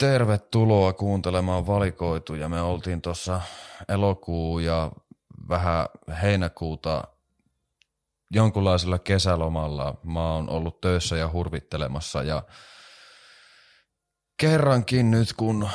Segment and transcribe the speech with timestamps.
[0.00, 2.48] Tervetuloa kuuntelemaan valikoituja.
[2.48, 3.40] Me oltiin tuossa
[3.88, 4.92] elokuu ja
[5.48, 5.86] vähän
[6.22, 7.04] heinäkuuta
[8.30, 10.00] jonkunlaisella kesälomalla.
[10.04, 12.42] Mä oon ollut töissä ja hurvittelemassa ja
[14.36, 15.68] kerrankin nyt kun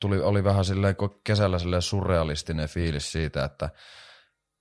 [0.00, 3.70] tuli, oli vähän silleen kesällä silleen surrealistinen fiilis siitä, että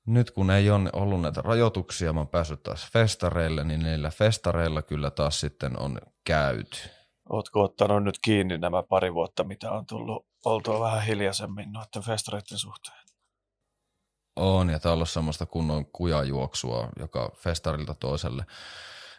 [0.08, 4.82] nyt kun ei ole ollut näitä rajoituksia, mä oon päässyt taas festareille, niin niillä festareilla
[4.82, 6.98] kyllä taas sitten on käyty.
[7.30, 12.58] Ootko ottanut nyt kiinni nämä pari vuotta, mitä on tullut oltua vähän hiljaisemmin noiden festareiden
[12.58, 12.98] suhteen?
[14.35, 18.45] On, ja tää on ollut semmoista kunnon kujajuoksua joka festarilta toiselle.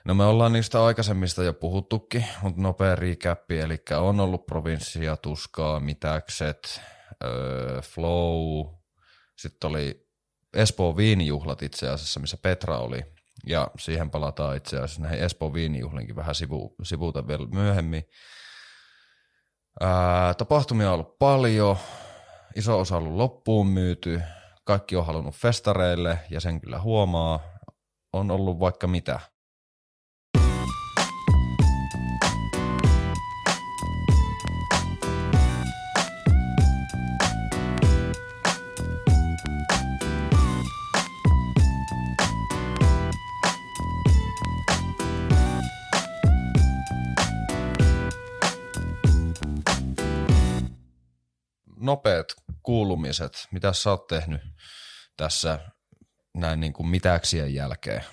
[0.04, 5.80] No me ollaan niistä aikaisemmista jo puhuttukin, mutta nopea recap, eli on ollut provinssia, tuskaa,
[5.80, 6.80] mitäkset,
[7.24, 8.66] öö, flow,
[9.36, 10.08] sitten oli
[10.54, 13.02] Espoon viinijuhlat itse asiassa, missä Petra oli,
[13.46, 18.02] ja siihen palataan itse asiassa näihin Espoon viinijuhlinkin vähän sivu, sivuuta vielä myöhemmin.
[19.80, 21.76] Ää, tapahtumia on ollut paljon,
[22.56, 24.22] iso osa on ollut loppuun myyty,
[24.64, 27.40] kaikki on halunnut festareille ja sen kyllä huomaa.
[28.12, 29.20] On ollut vaikka mitä.
[51.90, 52.26] Nopeat
[52.62, 54.40] kuulumiset, mitä sä oot tehnyt
[55.16, 55.58] tässä
[56.34, 58.04] näin niin kuin mitäksien jälkeen?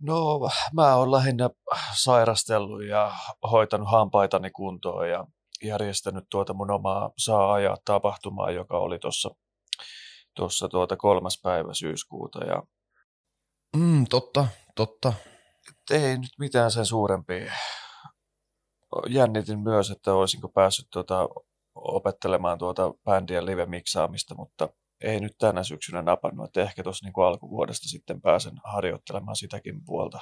[0.00, 0.40] No
[0.72, 1.50] mä oon lähinnä
[1.94, 3.12] sairastellut ja
[3.50, 5.24] hoitanut hampaitani kuntoon ja
[5.64, 9.30] järjestänyt tuota mun omaa saa ajaa tapahtumaa, joka oli tuossa
[10.34, 12.44] tuossa tuota kolmas päivä syyskuuta.
[12.44, 12.62] Ja
[13.76, 15.12] mm, totta, totta.
[15.90, 17.52] Ei nyt mitään sen suurempia.
[19.08, 21.28] Jännitin myös, että olisinko päässyt tuota
[21.74, 24.68] opettelemaan tuota bändien live-miksaamista, mutta
[25.00, 30.20] ei nyt tänä syksynä napannut, että ehkä tuossa niin alkuvuodesta sitten pääsen harjoittelemaan sitäkin puolta.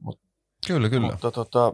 [0.00, 0.20] Mut,
[0.66, 1.10] kyllä, kyllä.
[1.10, 1.72] Mutta tota,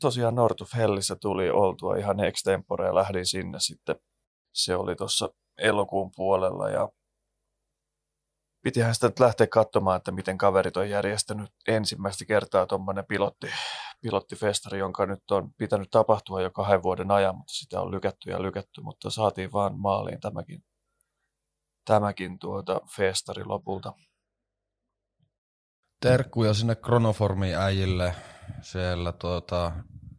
[0.00, 3.96] tosiaan Nortuf Hellissä tuli oltua ihan extempore ja lähdin sinne sitten.
[4.52, 5.28] Se oli tuossa
[5.58, 6.88] elokuun puolella ja
[8.62, 13.46] pitihän sitä lähteä katsomaan, että miten kaverit on järjestänyt ensimmäistä kertaa tuommoinen pilotti,
[14.00, 18.42] pilottifestari, jonka nyt on pitänyt tapahtua jo kahden vuoden ajan, mutta sitä on lykätty ja
[18.42, 20.64] lykätty, mutta saatiin vaan maaliin tämäkin,
[21.84, 23.92] tämäkin tuota festari lopulta.
[26.00, 28.14] Terkkuja sinne Kronoformin äijille
[28.62, 29.72] siellä tuota,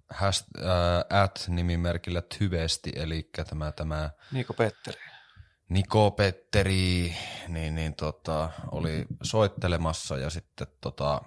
[0.10, 5.02] has, äh, at-nimimerkillä Tyvesti, eli tämä, tämä Niko Petteri.
[5.70, 7.16] Niko Petteri
[7.48, 11.22] niin, niin tota, oli soittelemassa ja sitten tota,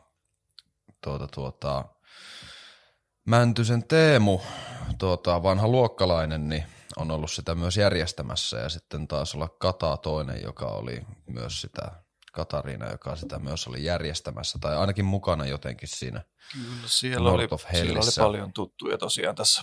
[1.05, 1.85] tuota, tuota,
[3.27, 4.41] Mäntysen Teemu,
[4.99, 6.65] tuota, vanha luokkalainen, niin
[6.97, 11.91] on ollut sitä myös järjestämässä ja sitten taas olla Kata toinen, joka oli myös sitä,
[12.33, 18.01] Katariina, joka sitä myös oli järjestämässä tai ainakin mukana jotenkin siinä Kyllä, siellä, oli, siellä
[18.01, 19.63] oli paljon tuttuja tosiaan tässä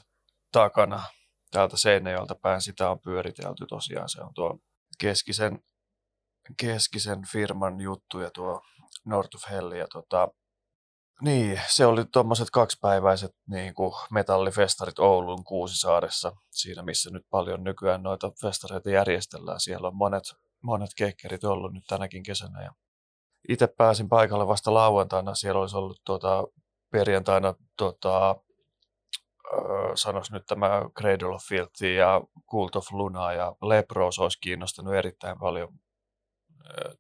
[0.52, 1.04] takana.
[1.52, 4.10] Täältä Seinäjoelta päin sitä on pyöritelty tosiaan.
[4.10, 4.60] Se on tuo
[4.98, 5.60] keskisen,
[6.58, 8.62] keskisen firman juttu ja tuo
[9.06, 9.72] North of Hell.
[9.72, 10.28] Ja tota,
[11.22, 18.04] niin, se oli tuommoiset kaksipäiväiset niin kuin metallifestarit Oulun Kuusisaaressa, siinä missä nyt paljon nykyään
[18.04, 19.60] noita festareita järjestellään.
[19.60, 20.24] Siellä on monet,
[20.62, 22.64] monet kekkerit ollut nyt tänäkin kesänä.
[22.64, 22.72] Ja
[23.50, 25.36] itse pääsin paikalle vasta lauantaina.
[25.36, 26.44] Siellä olisi ollut tuota,
[26.92, 28.36] perjantaina tuota,
[29.96, 35.40] sanoisi nyt tämä Cradle of Filth ja Cult of Luna ja Lepros olisi kiinnostanut erittäin
[35.40, 35.74] paljon.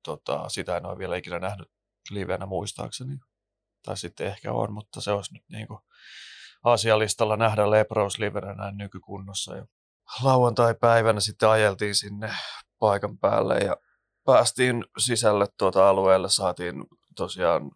[0.03, 1.71] Tota, sitä en ole vielä ikinä nähnyt
[2.11, 3.17] livenä muistaakseni
[3.87, 5.79] tai sitten ehkä on, mutta se olisi nyt niin kuin
[6.63, 9.55] asialistalla nähdä Lepros livenä nykykunnossa.
[9.55, 9.65] Ja
[10.23, 12.31] lauantai-päivänä sitten ajeltiin sinne
[12.79, 13.77] paikan päälle ja
[14.25, 16.75] päästiin sisälle tuota alueelle, saatiin
[17.15, 17.71] tosiaan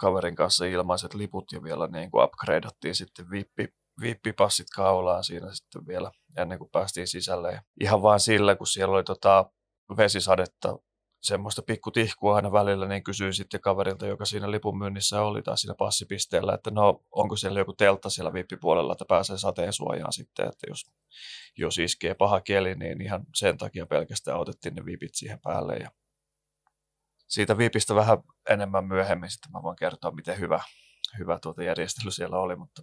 [0.00, 3.68] kaverin kanssa ilmaiset liput ja vielä niin kuin upgradeattiin sitten vippi,
[4.00, 7.52] vippipassit kaulaan siinä sitten vielä ennen kuin päästiin sisälle.
[7.52, 9.50] Ja ihan vain sillä, kun siellä oli tota
[9.96, 10.78] vesisadetta
[11.26, 15.74] semmoista pikkutihkua aina välillä, niin kysyin sitten kaverilta, joka siinä lipun myynnissä oli tai siinä
[15.78, 20.66] passipisteellä, että no onko siellä joku teltta siellä vippipuolella, että pääsee sateen suojaan sitten, että
[20.70, 20.90] jos,
[21.58, 25.90] jos iskee paha keli, niin ihan sen takia pelkästään otettiin ne vipit siihen päälle ja
[27.28, 28.18] siitä vipistä vähän
[28.50, 30.60] enemmän myöhemmin sitten mä voin kertoa, miten hyvä,
[31.18, 32.82] hyvä tuota järjestely siellä oli, mutta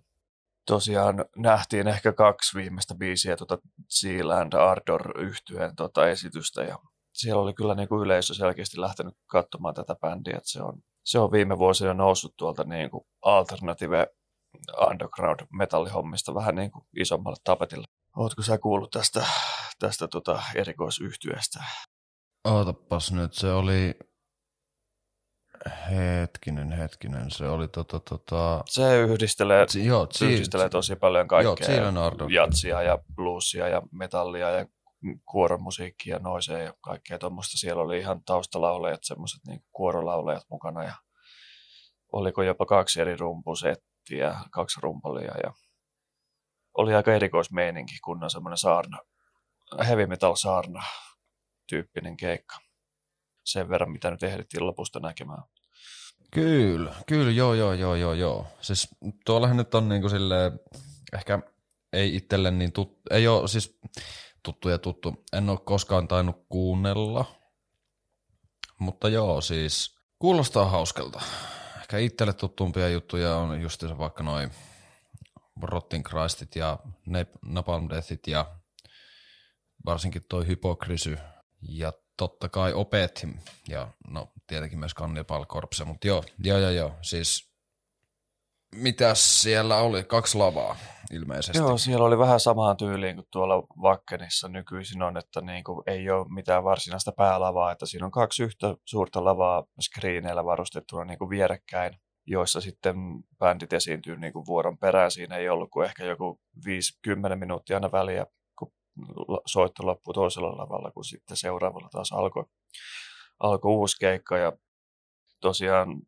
[0.65, 3.57] tosiaan nähtiin ehkä kaksi viimeistä biisiä tuota
[3.89, 6.77] Sealand Ardor yhtyeen tuota esitystä ja
[7.13, 11.19] siellä oli kyllä niin kuin yleisö selkeästi lähtenyt katsomaan tätä bändiä, että se on, se
[11.19, 14.07] on viime vuosina noussut tuolta niin kuin alternative
[14.89, 17.86] underground metallihommista vähän niin kuin isommalle tapetille.
[18.18, 19.25] Ootko sä kuullut tästä,
[19.80, 21.63] tästä tota erikoisyhtyeestä?
[22.48, 23.95] Ootapas nyt, se oli
[25.92, 27.31] Hetkinen, hetkinen.
[27.31, 28.63] Se oli tota, tota...
[28.65, 31.75] Se yhdistelee, si- joo, se yhdistelee tosi paljon kaikkea.
[31.75, 34.65] Joo, Jatsia ja bluesia ja metallia ja
[35.25, 37.57] kuoromusiikkia, noisee ja kaikkea tuommoista.
[37.57, 40.95] Siellä oli ihan taustalaulejat, semmoiset niin kuorolaulejat mukana ja
[42.13, 45.53] oliko jopa kaksi eri rumpusettiä, kaksi rumpalia ja
[46.77, 48.97] oli aika erikoismeininki, kunnon semmoinen saarna,
[49.88, 50.83] heavy metal saarna
[51.69, 52.55] tyyppinen keikka.
[53.45, 55.44] Sen verran, mitä nyt ehdittiin lopusta näkemään.
[56.31, 58.47] Kyllä, kyllä, joo, joo, joo, joo, joo.
[58.61, 58.88] Siis
[59.25, 60.59] tuollahan nyt on niinku silleen,
[61.13, 61.39] ehkä
[61.94, 63.79] ei itselle niin tuttu, ei ole siis
[64.43, 65.23] tuttu ja tuttu.
[65.33, 67.25] En ole koskaan tainnut kuunnella,
[68.79, 71.21] mutta joo, siis kuulostaa hauskalta.
[71.81, 74.51] Ehkä itselle tuttumpia juttuja on just vaikka noin
[75.61, 76.79] Rotting Christit ja
[77.45, 78.55] Napalm Deathit ja
[79.85, 81.17] varsinkin toi Hypokrisy
[81.61, 83.27] ja totta kai Opet
[83.67, 87.52] ja no tietenkin myös Cannibal Corpse, mutta joo, joo, joo, joo, siis
[88.75, 90.03] mitäs siellä oli?
[90.03, 90.75] Kaksi lavaa
[91.11, 91.57] ilmeisesti.
[91.57, 96.09] Joo, siellä oli vähän samaan tyyliin kuin tuolla Vakkenissa nykyisin on, että niin kuin ei
[96.09, 101.29] ole mitään varsinaista päälavaa, että siinä on kaksi yhtä suurta lavaa screeneillä varustettuna niin kuin
[101.29, 101.97] vierekkäin,
[102.27, 102.95] joissa sitten
[103.39, 105.11] bändit esiintyy niin kuin vuoron perään.
[105.11, 106.39] Siinä ei ollut kuin ehkä joku
[107.31, 108.25] 5-10 minuuttia aina väliä
[109.45, 112.45] soitto loppui toisella lavalla, kun sitten seuraavalla taas alkoi,
[113.39, 114.51] alkoi uusi keikka ja
[115.41, 116.01] tosiaan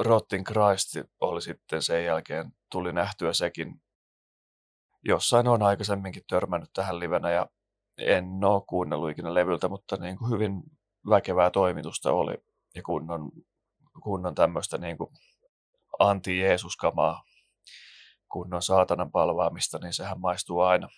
[0.00, 3.82] Rotting Christ oli sitten sen jälkeen, tuli nähtyä sekin.
[5.04, 7.46] Jossain on aikaisemminkin törmännyt tähän livenä ja
[7.98, 10.62] en ole kuunnellut ikinä levyltä, mutta niin kuin hyvin
[11.10, 12.34] väkevää toimitusta oli
[12.74, 13.30] ja kunnon,
[14.02, 15.10] kunnon tämmöistä niin kuin
[15.98, 17.22] anti-Jeesus-kamaa,
[18.32, 20.88] kunnon saatanan palvaamista, niin sehän maistuu aina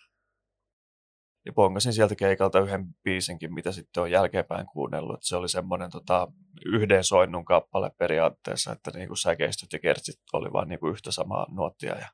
[1.47, 5.15] ja pongasin sieltä keikalta yhden biisinkin, mitä sitten on jälkeenpäin kuunnellut.
[5.15, 6.29] Että se oli semmoinen tota,
[6.67, 11.47] yhden soinnun kappale periaatteessa, että niin kuin säkeistöt ja kertsit oli vaan niin yhtä samaa
[11.51, 11.99] nuottia.
[11.99, 12.09] Ja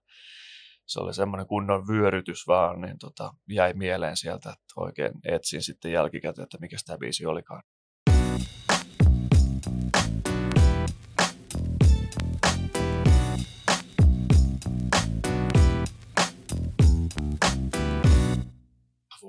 [0.87, 5.93] se oli semmoinen kunnon vyörytys vaan, niin tota, jäi mieleen sieltä, että oikein etsin sitten
[5.93, 7.63] jälkikäteen, että mikä tämä biisi olikaan.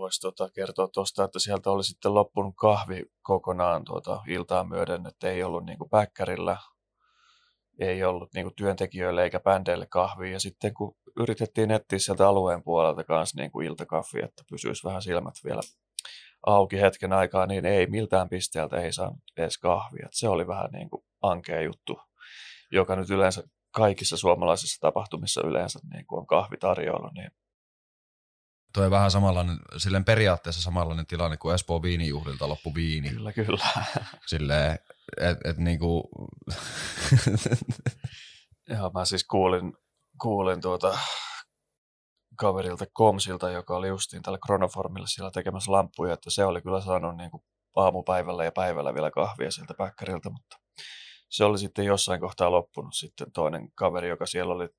[0.09, 5.29] Voisi tota kertoa tuosta, että sieltä oli sitten loppunut kahvi kokonaan tuota iltaa myöden, että
[5.29, 6.57] ei ollut niinku päkkärillä,
[7.79, 10.31] ei ollut niinku työntekijöille eikä bändeille kahvia.
[10.31, 15.35] Ja sitten kun yritettiin etsiä sieltä alueen puolelta kanssa niinku iltakaffi, että pysyisi vähän silmät
[15.43, 15.61] vielä
[16.45, 20.07] auki hetken aikaa, niin ei miltään pisteeltä ei saanut edes kahvia.
[20.11, 21.99] Se oli vähän niin kuin ankea juttu,
[22.71, 27.31] joka nyt yleensä kaikissa suomalaisissa tapahtumissa yleensä niin kuin on kahvi tarjolla, niin
[28.73, 33.09] Tuo vähän samanlainen, silleen periaatteessa samanlainen tilanne kuin Espoo viinijuhlilta loppu viini.
[33.09, 33.65] Kyllä, kyllä.
[34.27, 34.79] Silleen,
[35.21, 36.09] että et niinku...
[38.69, 39.73] Joo, mä siis kuulin,
[40.21, 40.99] kuulin tuota
[42.35, 47.17] kaverilta Komsilta, joka oli justiin tällä Chronoformilla siellä tekemässä lampuja, että se oli kyllä saanut
[47.17, 47.43] niin kuin
[47.75, 50.57] aamupäivällä ja päivällä vielä kahvia sieltä päkkäriltä, mutta
[51.29, 54.69] se oli sitten jossain kohtaa loppunut sitten toinen kaveri, joka siellä oli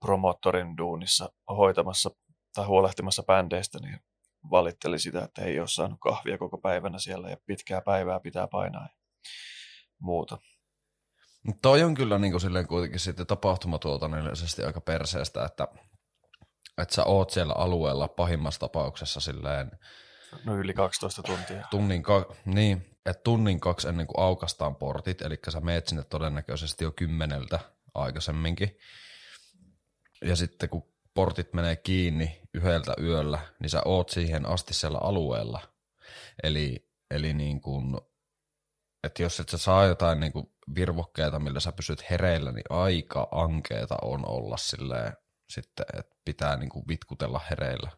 [0.00, 2.10] promottorin duunissa hoitamassa
[2.54, 4.00] tai huolehtimassa bändeistä, niin
[4.50, 8.82] valitteli sitä, että ei ole saanut kahvia koko päivänä siellä ja pitkää päivää pitää painaa
[8.82, 8.94] ja
[9.98, 10.38] muuta.
[11.62, 15.68] Toi on kyllä niin kuin silleen kuitenkin sitten tapahtumatuotannollisesti aika perseestä, että,
[16.82, 19.70] että sä oot siellä alueella pahimmassa tapauksessa silleen
[20.44, 21.66] No yli 12 tuntia.
[21.70, 26.84] Tunnin, ka- niin, että tunnin kaksi ennen kuin aukastaan portit, eli sä meet sinne todennäköisesti
[26.84, 27.58] jo kymmeneltä
[27.94, 28.78] aikaisemminkin.
[30.24, 35.60] Ja sitten kun portit menee kiinni yhdeltä yöllä, niin sä oot siihen asti siellä alueella.
[36.42, 37.96] Eli, eli niin kuin,
[39.04, 43.28] että jos et sä saa jotain niin kuin virvokkeita, millä sä pysyt hereillä, niin aika
[43.30, 45.12] ankeeta on olla silleen,
[45.48, 47.90] sitten, että pitää niin kuin vitkutella hereillä.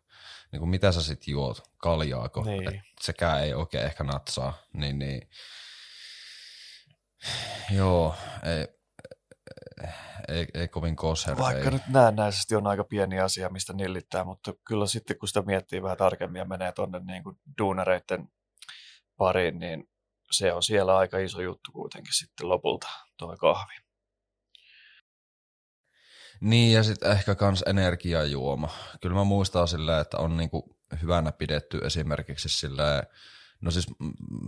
[0.53, 2.69] Niin kuin mitä sä sit juot, kaljaako, niin.
[2.69, 5.31] että sekään ei oikein ehkä natsaa, niin, niin
[7.71, 8.76] joo, ei,
[10.29, 11.39] ei, ei kovin koser.
[11.39, 11.71] Vaikka ei.
[11.71, 15.97] nyt näennäisesti on aika pieni asia, mistä nillittää, mutta kyllä sitten kun sitä miettii vähän
[15.97, 18.29] tarkemmin ja menee tuonne niin kuin duunareiden
[19.17, 19.89] pariin, niin
[20.31, 23.75] se on siellä aika iso juttu kuitenkin sitten lopulta tuo kahvi.
[26.41, 28.69] Niin ja sitten ehkä kans energiajuoma.
[29.01, 33.07] Kyllä mä muistan silleen, että on niinku hyvänä pidetty esimerkiksi silleen
[33.61, 33.87] No siis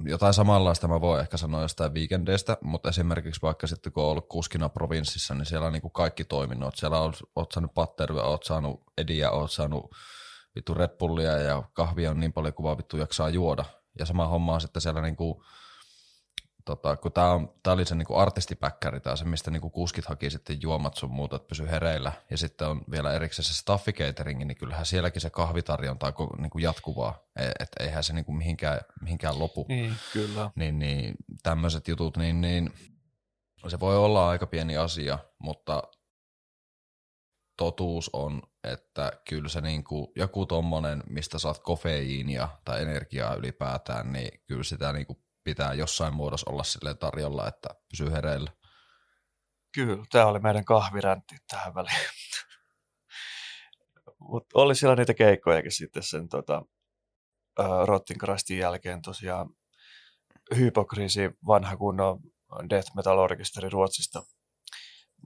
[0.04, 4.28] jotain samanlaista mä voin ehkä sanoa jostain weekendeistä, mutta esimerkiksi vaikka sitten kun on ollut
[4.28, 6.76] kuskina provinssissa, niin siellä on niin kuin kaikki toiminnot.
[6.76, 9.94] Siellä on, oot saanut patteruja, oot saanut ediä, oot saanut
[10.56, 13.64] vittu reppullia ja kahvia on niin paljon kuin vaan vittu jaksaa juoda.
[13.98, 15.42] Ja sama homma on sitten siellä niin kuin
[16.68, 20.30] tota, kun tämä, on, tää oli se niinku artistipäkkäri, tää se, mistä niinku kuskit haki
[20.30, 22.12] sitten juomat sun muuta, että pysy hereillä.
[22.30, 26.58] Ja sitten on vielä erikseen se staffi catering, niin kyllähän sielläkin se kahvitarjonta on niinku
[26.58, 29.66] jatkuvaa, e, että eihän se niinku mihinkään, mihinkään lopu.
[29.68, 30.50] Niin, kyllä.
[30.54, 32.72] Niin, niin tämmöiset jutut, niin, niin
[33.68, 35.82] se voi olla aika pieni asia, mutta
[37.56, 44.40] totuus on, että kyllä se niinku, joku tommonen, mistä saat kofeiinia tai energiaa ylipäätään, niin
[44.46, 48.50] kyllä sitä niinku pitää jossain muodossa olla sille tarjolla, että pysyy hereillä.
[49.74, 51.98] Kyllä, tämä oli meidän kahviräntti tähän väliin.
[54.30, 56.62] Mutta oli siellä niitä keikkojakin sitten sen tota,
[57.84, 59.48] Rottinkrastin jälkeen tosiaan
[60.56, 62.20] hypokriisi, vanha kunnon
[62.70, 64.22] death metal orkesteri Ruotsista,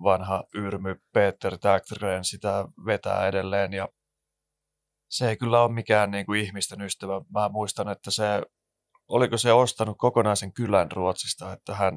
[0.02, 3.88] vanha yrmy Peter Tägtgren sitä vetää edelleen ja
[5.08, 7.20] se ei kyllä ole mikään niin kuin ihmisten ystävä.
[7.32, 8.42] Mä muistan, että se
[9.12, 11.94] oliko se ostanut kokonaisen kylän Ruotsista, että hän,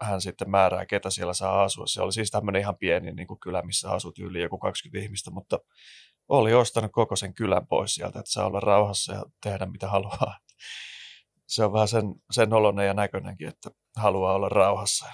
[0.00, 1.86] hän sitten määrää, ketä siellä saa asua.
[1.86, 5.30] Se oli siis tämmöinen ihan pieni niin kuin kylä, missä asut yli joku 20 ihmistä,
[5.30, 5.58] mutta
[6.28, 10.38] oli ostanut koko sen kylän pois sieltä, että saa olla rauhassa ja tehdä mitä haluaa.
[11.46, 15.06] Se on vähän sen, sen oloinen ja näköinenkin, että haluaa olla rauhassa.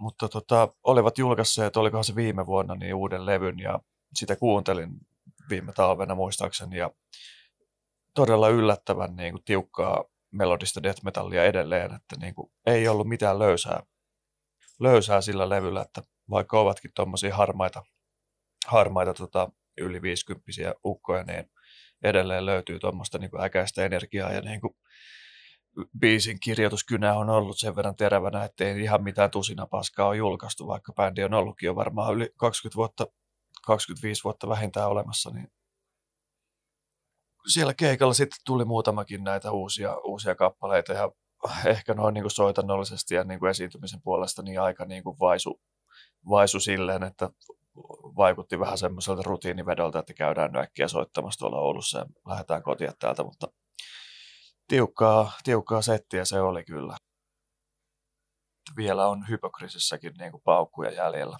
[0.00, 3.80] Mutta tota, olivat julkaisseet, olikohan se viime vuonna, niin uuden levyn ja
[4.14, 4.90] sitä kuuntelin
[5.50, 6.90] viime talvena muistaakseni ja
[8.14, 10.04] todella yllättävän niin kuin, tiukkaa
[10.36, 13.82] melodista death metallia edelleen, että niin kuin, ei ollut mitään löysää,
[14.80, 17.82] löysää sillä levyllä, että vaikka ovatkin tuommoisia harmaita,
[18.66, 19.50] harmaita tota,
[19.80, 20.52] yli 50
[20.84, 21.50] ukkoja, niin
[22.02, 24.76] edelleen löytyy tuommoista niin äkäistä energiaa ja niin kuin,
[25.98, 30.66] biisin kirjoituskynä on ollut sen verran terävänä, että ei ihan mitään tusina paskaa ole julkaistu,
[30.66, 33.06] vaikka bändi on ollutkin jo varmaan yli 20 vuotta,
[33.66, 35.48] 25 vuotta vähintään olemassa, niin
[37.46, 41.10] siellä keikalla sitten tuli muutamakin näitä uusia, uusia kappaleita ja
[41.66, 45.60] ehkä noin niin kuin soitannollisesti ja niin kuin esiintymisen puolesta niin aika niin kuin vaisu,
[46.28, 47.30] vaisu silleen, että
[48.16, 53.46] vaikutti vähän semmoiselta rutiinivedolta, että käydään äkkiä soittamassa tuolla Oulussa ja lähdetään kotia täältä, mutta
[54.68, 56.96] tiukkaa, tiukkaa settiä se oli kyllä.
[58.76, 61.38] Vielä on hypokrisissakin niin kuin paukkuja jäljellä.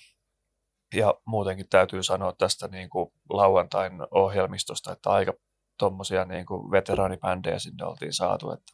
[0.95, 5.33] Ja muutenkin täytyy sanoa tästä niin kuin lauantain ohjelmistosta, että aika
[5.79, 8.73] tuommoisia niin kuin veteraanibändejä sinne oltiin saatu, että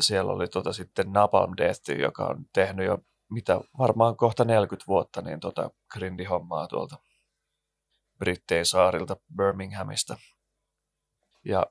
[0.00, 2.98] siellä oli tota sitten Napalm Death, joka on tehnyt jo
[3.30, 6.96] mitä varmaan kohta 40 vuotta niin tota grindihommaa tuolta
[8.18, 10.16] Brittein saarilta Birminghamista.
[11.44, 11.66] Ja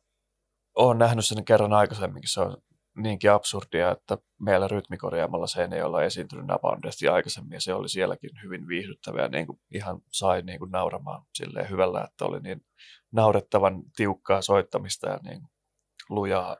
[0.75, 2.57] olen nähnyt sen kerran aikaisemminkin, se on
[2.95, 8.29] niinkin absurdia, että meillä rytmikorjaamalla sen ei olla esiintynyt Napalmdesti aikaisemmin, ja se oli sielläkin
[8.43, 12.65] hyvin viihdyttävä, ja niin kuin ihan sai niin kuin nauramaan silleen hyvällä, että oli niin
[13.13, 15.41] naurettavan tiukkaa soittamista ja niin
[16.09, 16.57] lujaa,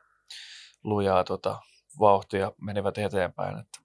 [0.84, 1.60] lujaa tota,
[2.00, 3.78] vauhtia menivät eteenpäin, että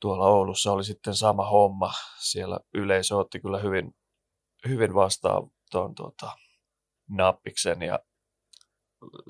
[0.00, 3.94] tuolla Oulussa oli sitten sama homma, siellä yleisö otti kyllä hyvin,
[4.68, 6.30] hyvin vastaan tuon tuota,
[7.08, 7.98] nappiksen ja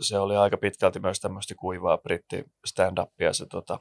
[0.01, 3.79] se oli aika pitkälti myös tämmöistä kuivaa britti stand-upia se tota,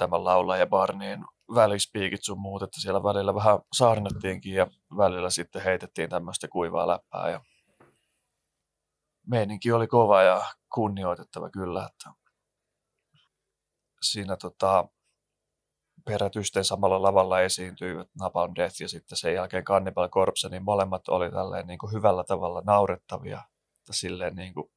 [0.00, 4.66] tämä laulaja Barniin välispiikit sun muut, että siellä välillä vähän saarnattiinkin ja
[4.96, 7.40] välillä sitten heitettiin tämmöistä kuivaa läppää ja
[9.26, 10.42] meininki oli kova ja
[10.74, 12.10] kunnioitettava kyllä, että
[14.02, 14.88] siinä tota,
[16.04, 21.30] perätysten samalla lavalla esiintyivät Napalm Death ja sitten sen jälkeen Cannibal Corpse, niin molemmat oli
[21.30, 23.42] tälleen niin kuin hyvällä tavalla naurettavia
[23.90, 24.70] silleen niin kuin,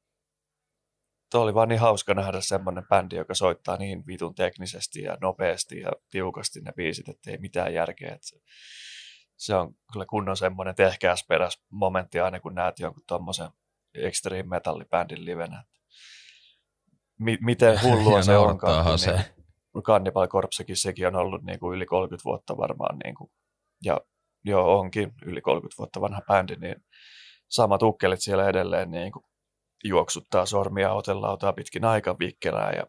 [1.38, 5.92] oli vaan niin hauska nähdä semmoinen bändi, joka soittaa niin vitun teknisesti ja nopeasti ja
[6.10, 8.14] tiukasti ne biisit, että ei mitään järkeä.
[8.14, 8.36] Että se,
[9.36, 13.48] se, on kyllä kunnon semmoinen tehkääsperäs momentti aina, kun näet jonkun tuommoisen
[13.94, 15.64] extreme metallibändin livenä.
[17.18, 18.86] M- miten hullua se onkaan.
[18.86, 19.34] Niin, se.
[19.82, 22.98] Cannibal Corpsekin sekin on ollut niin kuin yli 30 vuotta varmaan.
[23.04, 23.30] Niin kuin,
[23.84, 24.00] ja
[24.44, 26.76] joo, onkin yli 30 vuotta vanha bändi, niin
[27.48, 29.24] samat ukkelit siellä edelleen niin kuin
[29.84, 32.86] juoksuttaa sormia otellautaa pitkin aika vikkelää ja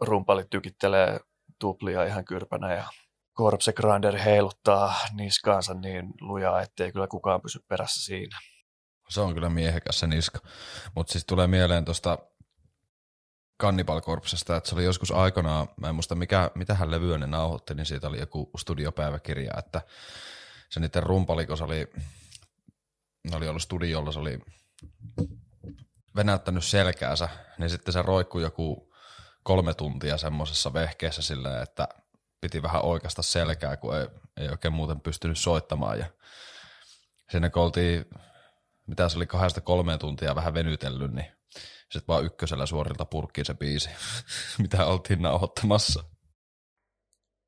[0.00, 1.20] rumpalit tykittelee
[1.58, 2.84] tuplia ihan kyrpänä ja
[3.38, 8.38] Corpse Grinder heiluttaa niskaansa niin lujaa, ettei kyllä kukaan pysy perässä siinä.
[9.08, 10.38] Se on kyllä miehekäs se niska.
[10.94, 12.18] Mutta siis tulee mieleen tuosta
[13.62, 17.74] Cannibal Corpsesta, että se oli joskus aikanaan, mä en muista mikä, hän levyä ne nauhoitti,
[17.74, 19.80] niin siitä oli joku studiopäiväkirja, että
[20.70, 21.86] se niiden rumpalikos oli
[23.30, 24.38] ne oli ollut studiolla, se oli
[26.16, 28.94] venäyttänyt selkäänsä, niin sitten se roikkui joku
[29.42, 31.88] kolme tuntia semmoisessa vehkeessä silleen, että
[32.40, 34.06] piti vähän oikeasta selkää, kun ei,
[34.36, 35.98] ei oikein muuten pystynyt soittamaan.
[35.98, 36.06] Ja
[37.30, 38.04] sinne kun oltiin,
[38.86, 41.32] mitä se oli, kahdesta kolmeen tuntia vähän venytellyt, niin
[41.80, 43.90] sitten vaan ykkösellä suorilta purkkiin se biisi,
[44.62, 46.04] mitä oltiin nauhoittamassa.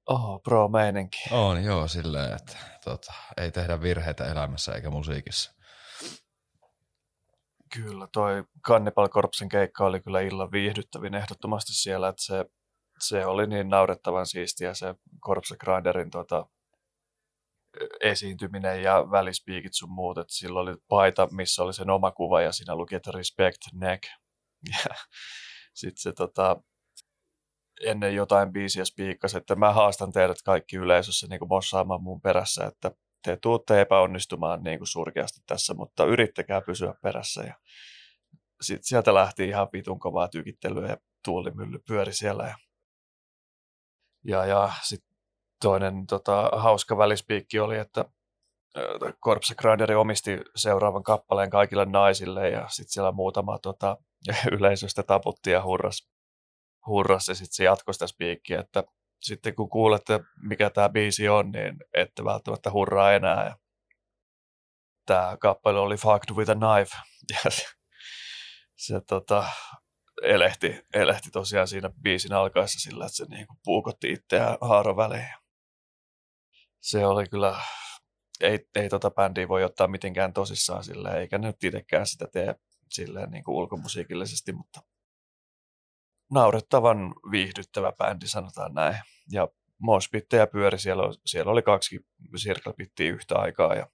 [0.07, 1.19] Oh, pro meininki.
[1.31, 5.58] On, joo, silleen, että tota, ei tehdä virheitä elämässä eikä musiikissa.
[7.75, 12.45] Kyllä, toi Cannibal Corpsen keikka oli kyllä illan viihdyttävin ehdottomasti siellä, että se,
[12.99, 14.95] se oli niin naurettavan siistiä se
[15.27, 16.47] Corpse Grinderin tota,
[18.01, 22.53] esiintyminen ja välispiikit sun muut, että sillä oli paita, missä oli sen oma kuva ja
[22.53, 24.03] siinä luki, että respect neck.
[25.75, 26.63] Sitten se tota,
[27.85, 32.67] ennen jotain biisiä spiikkasi, että mä haastan teidät kaikki yleisössä niin kuin mossaamaan mun perässä,
[32.67, 32.91] että
[33.23, 37.43] te tuutte epäonnistumaan niin kuin surkeasti tässä, mutta yrittäkää pysyä perässä.
[37.43, 37.55] Ja
[38.61, 42.45] sitten sieltä lähti ihan vitun kovaa tykittelyä ja tuulimylly pyöri siellä.
[42.45, 42.57] Ja,
[44.25, 45.17] ja, ja sitten
[45.63, 48.05] toinen tota, hauska välispiikki oli, että
[49.25, 53.97] Corpse Grinderi omisti seuraavan kappaleen kaikille naisille ja sitten siellä muutama tota,
[54.59, 56.09] yleisöstä taputti ja hurras,
[56.87, 58.85] hurras ja sitten se jatkoi sitä spiikkiä, että
[59.21, 63.45] sitten kun kuulette, mikä tämä biisi on, niin ette välttämättä hurraa enää.
[63.45, 63.57] Ja
[65.07, 66.97] tämä kappale oli Fucked with a Knife.
[67.45, 67.65] Ja se,
[68.77, 69.45] se tota,
[70.23, 75.29] elehti, elehti tosiaan siinä biisin alkaessa sillä, että se niinku puukotti itseään haaron väliin.
[76.81, 77.61] Se oli kyllä,
[78.41, 82.55] ei, ei tota bändiä voi ottaa mitenkään tosissaan sillä, eikä nyt itsekään sitä tee
[82.91, 84.81] silleen niin kuin ulkomusiikillisesti, mutta
[86.31, 88.97] naurettavan viihdyttävä bändi, sanotaan näin.
[89.33, 92.01] Ja moshpittejä pyöri, siellä, siellä oli kaksi
[92.37, 93.87] circle yhtä aikaa ja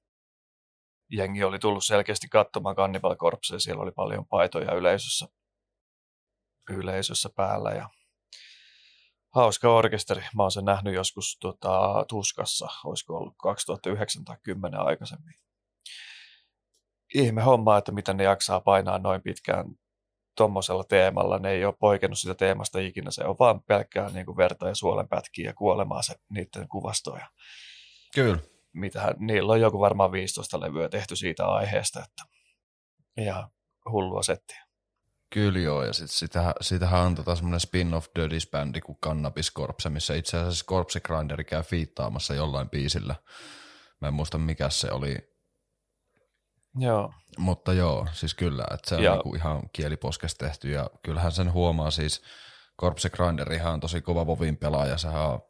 [1.11, 5.29] jengi oli tullut selkeästi katsomaan Cannibal Corpsea, siellä oli paljon paitoja yleisössä,
[6.71, 7.89] yleisössä päällä ja
[9.35, 10.23] hauska orkesteri.
[10.37, 15.35] Mä oon sen nähnyt joskus tota, Tuskassa, olisiko ollut 2009 tai 10 aikaisemmin.
[17.15, 19.65] Ihme homma, että miten ne jaksaa painaa noin pitkään
[20.37, 24.37] tuommoisella teemalla, ne ei ole poikennut sitä teemasta ikinä, se on vaan pelkkää niin kuin
[24.37, 27.27] verta ja suolenpätkiä ja kuolemaa se niiden kuvastoja.
[28.15, 28.39] Kyllä.
[28.73, 32.23] Mitähän, niillä on joku varmaan 15 levyä tehty siitä aiheesta, että
[33.17, 33.51] ihan
[33.91, 34.65] hullua settiä.
[35.35, 40.15] Kyllä joo, ja sit, sitähän, sitähän on tota semmoinen spin-off Dirties-bändi kuin Cannabis Corpse, missä
[40.15, 43.15] itse asiassa Corpse Grinderi käy fiittaamassa jollain biisillä.
[44.01, 45.34] Mä en muista mikä se oli,
[46.77, 47.13] Joo.
[47.39, 49.13] Mutta joo, siis kyllä, että se on ja.
[49.13, 52.23] niinku ihan kieliposkesta tehty ja kyllähän sen huomaa siis,
[52.81, 55.41] Corpse Grinderihan on tosi kova Vovin pelaaja, sehän on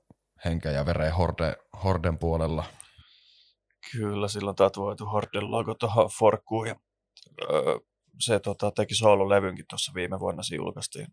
[0.45, 2.65] henkeä ja vereen Horde, Horden puolella.
[3.93, 6.77] Kyllä, silloin tatuoitu Horden logo tuohon forkkuun ja
[7.43, 7.79] öö,
[8.21, 11.07] se tota, teki soololevynkin tuossa viime vuonna, se julkaistiin,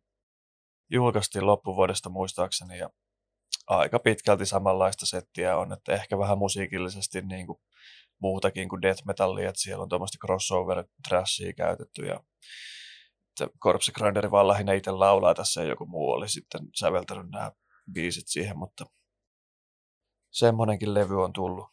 [0.89, 2.89] julkaistiin loppuvuodesta muistaakseni ja
[3.67, 7.59] aika pitkälti samanlaista settiä on, että ehkä vähän musiikillisesti niin kuin
[8.21, 12.19] muutakin kuin death metallia, että siellä on tuommoista crossover trashia käytetty ja
[13.59, 17.51] Corpse Grinderi vaan lähinnä itse laulaa tässä ja joku muu oli sitten säveltänyt nämä
[17.93, 18.85] biisit siihen, mutta
[20.31, 21.67] semmoinenkin levy on tullut.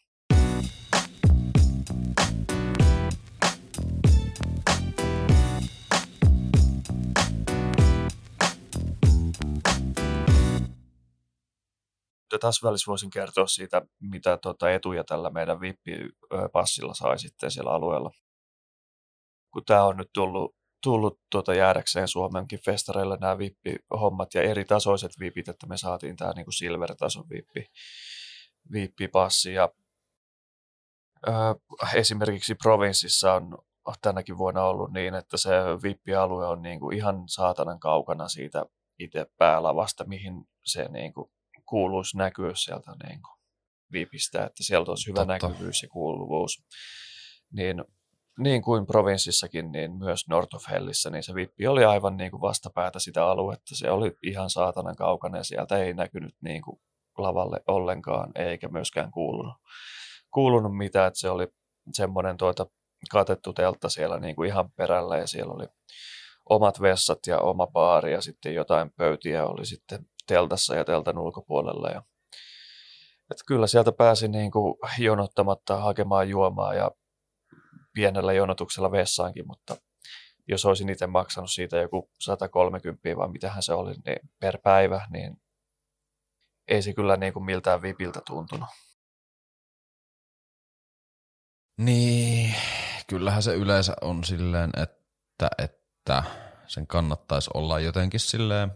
[12.37, 18.11] Tässä välissä voisin kertoa siitä, mitä tota etuja tällä meidän VIP-passilla sai sitten siellä alueella.
[19.53, 25.11] Kun tämä on nyt tullut, tullut tuota jäädäkseen Suomenkin festareilla nämä VIP-hommat ja eri tasoiset
[25.19, 27.67] VIPit, että me saatiin tämä niin silver-tason VIP,
[28.71, 29.53] VIP-passi.
[29.53, 29.69] Ja,
[31.27, 31.31] ö,
[31.93, 33.57] esimerkiksi provinssissa on
[34.01, 35.49] tänäkin vuonna ollut niin, että se
[35.83, 38.65] VIP-alue on kuin ihan saatanan kaukana siitä
[38.99, 40.33] itse päälavasta, mihin
[40.65, 41.31] se niin kuin
[41.69, 43.39] kuuluisi näkyä sieltä niin kuin
[43.91, 45.33] VIPistä, että sieltä olisi hyvä Totta.
[45.33, 46.63] näkyvyys ja kuuluvuus.
[47.51, 47.83] Niin,
[48.39, 52.41] niin kuin provinssissakin, niin myös North of Hellissä, niin se vippi oli aivan niin kuin
[52.41, 53.75] vastapäätä sitä aluetta.
[53.75, 56.81] Se oli ihan saatanan kaukana ja sieltä ei näkynyt niin kuin
[57.17, 59.55] lavalle ollenkaan, eikä myöskään kuulunut,
[60.33, 61.47] kuulunut mitään, että se oli
[61.93, 62.65] semmoinen tuota
[63.11, 65.67] katettu teltta siellä niin kuin ihan perällä ja siellä oli
[66.49, 71.89] omat vessat ja oma baari ja sitten jotain pöytiä oli sitten teltassa ja teltan ulkopuolella.
[71.89, 72.03] Ja,
[73.31, 76.91] että kyllä sieltä pääsi niin kuin jonottamatta hakemaan juomaa ja
[77.93, 79.75] pienellä jonotuksella vessaankin, mutta
[80.47, 85.41] jos olisin itse maksanut siitä joku 130 vai mitähän se oli niin per päivä, niin
[86.67, 88.69] ei se kyllä niin kuin miltään vipiltä tuntunut.
[91.77, 92.55] Niin,
[93.07, 94.99] kyllähän se yleensä on silleen, että
[95.57, 96.23] että
[96.67, 98.71] sen kannattaisi olla jotenkin silleen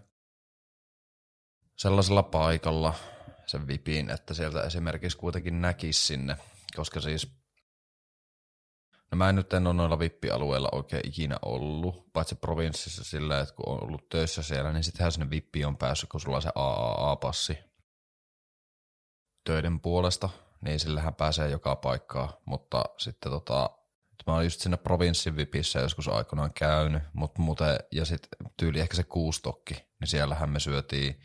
[1.77, 2.93] sellaisella paikalla
[3.45, 6.37] sen vipin, että sieltä esimerkiksi kuitenkin näkisi sinne,
[6.75, 7.43] koska siis
[9.13, 13.55] No mä en nyt en ole noilla vippialueilla oikein ikinä ollut, paitsi provinssissa sillä, että
[13.55, 16.49] kun on ollut töissä siellä, niin sittenhän sinne vippi on päässyt, kun sulla on se
[16.55, 17.57] AAA-passi
[19.45, 20.29] töiden puolesta,
[20.61, 23.69] niin sillähän pääsee joka paikkaan, mutta sitten tota,
[24.27, 28.95] mä oon just sinne provinssin vipissä joskus aikoinaan käynyt, mutta muuten, ja sitten tyyli ehkä
[28.95, 31.21] se kuustokki, niin siellähän me syötiin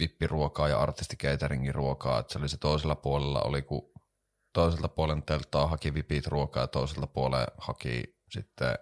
[0.00, 3.92] vippiruokaa ja artistikeiteringin ruokaa, että se oli se toisella puolella oli, kun
[4.52, 8.78] toiselta puolen telttaa haki vipit ruokaa ja toiselta puolen haki sitten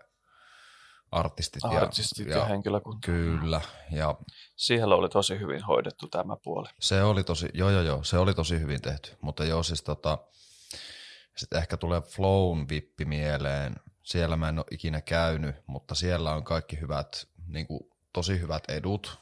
[1.10, 3.06] artistit, artistit ja, ja, ja henkilökunta.
[3.06, 3.60] Kyllä.
[3.90, 4.14] Ja
[4.56, 6.68] Siellä oli tosi hyvin hoidettu tämä puoli.
[6.80, 10.18] Se oli tosi, joo joo joo, se oli tosi hyvin tehty, mutta joo siis tota,
[11.36, 13.76] sitten ehkä tulee Flown vippi mieleen.
[14.02, 17.80] Siellä mä en ole ikinä käynyt, mutta siellä on kaikki hyvät, niin kuin,
[18.12, 19.18] tosi hyvät edut.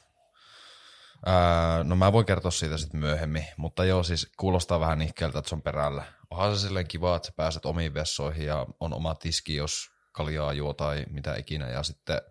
[1.25, 5.49] Ää, no mä voin kertoa siitä sitten myöhemmin, mutta joo siis kuulostaa vähän nihkeältä, että
[5.49, 6.03] se on perällä.
[6.29, 10.53] Onhan se silleen kiva, että sä pääset omiin vessoihin ja on oma tiski, jos kaljaa
[10.53, 12.21] juo tai mitä ikinä ja sitten,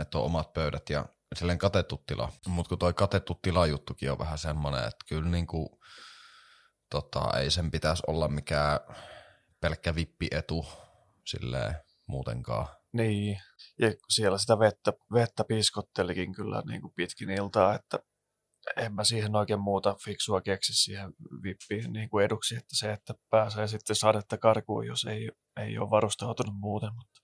[0.00, 2.32] että on omat pöydät ja silleen katettu tila.
[2.46, 5.68] Mutta kun toi katettu tilajuttukin on vähän semmoinen, että kyllä niin kuin,
[6.90, 8.80] tota, ei sen pitäisi olla mikään
[9.60, 10.66] pelkkä vippietu
[11.24, 11.74] silleen
[12.06, 12.68] muutenkaan.
[12.92, 13.38] Niin,
[13.78, 17.98] ja siellä sitä vettä, vettä piskottelikin kyllä niin kuin pitkin iltaa, että
[18.76, 23.14] en mä siihen oikein muuta fiksua keksi siihen vippiin niin kuin eduksi, että se, että
[23.30, 26.94] pääsee sitten sadetta karkuun, jos ei, ei ole varustautunut muuten.
[26.94, 27.20] Mutta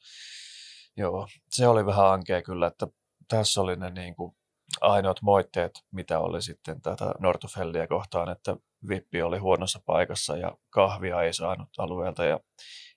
[0.96, 2.86] joo, se oli vähän ankea kyllä, että
[3.28, 4.36] tässä oli ne niin kuin
[4.80, 8.56] ainoat moitteet, mitä oli sitten tätä Nortofeldia kohtaan, että
[8.88, 12.40] vippi oli huonossa paikassa ja kahvia ei saanut alueelta ja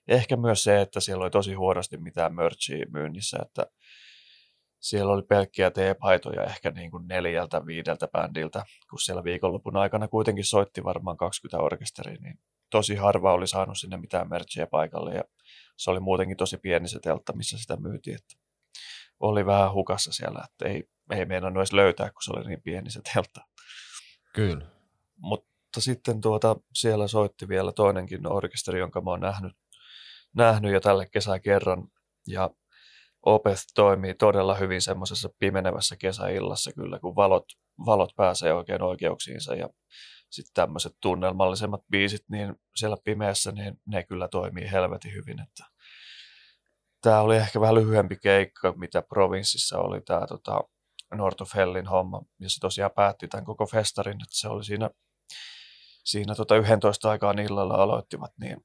[0.08, 3.66] ehkä myös se, että siellä oli tosi huonosti mitään merchia myynnissä, että
[4.80, 10.44] siellä oli pelkkiä teepaitoja ehkä niin kuin neljältä, viideltä bändiltä, kun siellä viikonlopun aikana kuitenkin
[10.44, 12.38] soitti varmaan 20 orkesteria, niin
[12.70, 15.22] tosi harva oli saanut sinne mitään merchia paikalle ja
[15.76, 18.34] se oli muutenkin tosi pieni se teltta, missä sitä myytiin, että
[19.20, 22.90] oli vähän hukassa siellä, että ei, ei meinannut edes löytää, kun se oli niin pieni
[22.90, 23.40] se teltta.
[24.34, 24.66] Kyllä.
[25.16, 29.52] Mutta sitten tuota, siellä soitti vielä toinenkin orkesteri, jonka mä oon nähnyt,
[30.36, 31.88] nähnyt jo tälle kesää kerran,
[32.26, 32.50] ja
[33.26, 37.44] Opeth toimii todella hyvin semmoisessa pimenevässä kesäillassa kyllä, kun valot,
[37.86, 39.68] valot pääsee oikein oikeuksiinsa ja
[40.30, 45.40] sitten tämmöiset tunnelmallisemmat biisit, niin siellä pimeässä niin ne kyllä toimii helvetin hyvin.
[45.42, 45.64] Että
[47.02, 50.60] tämä oli ehkä vähän lyhyempi keikka, mitä provinssissa oli tämä tota,
[51.14, 54.90] North of Hellin homma, ja se tosiaan päätti tämän koko festarin, että se oli siinä,
[56.04, 58.64] siinä tota 11 aikaa illalla aloittivat, niin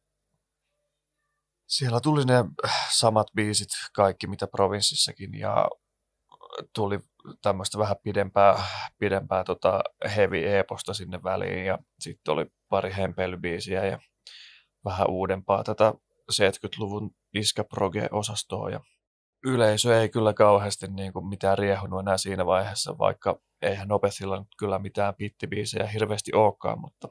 [1.68, 2.46] siellä tuli ne
[2.90, 5.70] samat biisit, kaikki mitä provinssissakin, ja
[6.76, 7.00] tuli
[7.42, 8.64] tämmöistä vähän pidempää,
[9.00, 9.82] pidempää tota
[10.16, 14.00] heavy eposta sinne väliin, ja sitten oli pari hempeilybiisiä ja
[14.86, 15.94] vähän uudempaa tätä
[16.32, 18.80] 70-luvun iskäproge-osastoa, ja
[19.46, 24.48] yleisö ei kyllä kauheasti niin kuin mitään riehunut enää siinä vaiheessa, vaikka eihän Opethilla nyt
[24.60, 27.08] kyllä mitään pittibiisejä hirveästi olekaan, mutta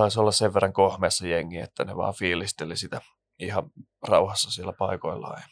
[0.00, 3.00] taisi olla sen verran kohmeessa jengi, että ne vaan fiilisteli sitä
[3.38, 3.70] ihan
[4.08, 5.42] rauhassa siellä paikoillaan.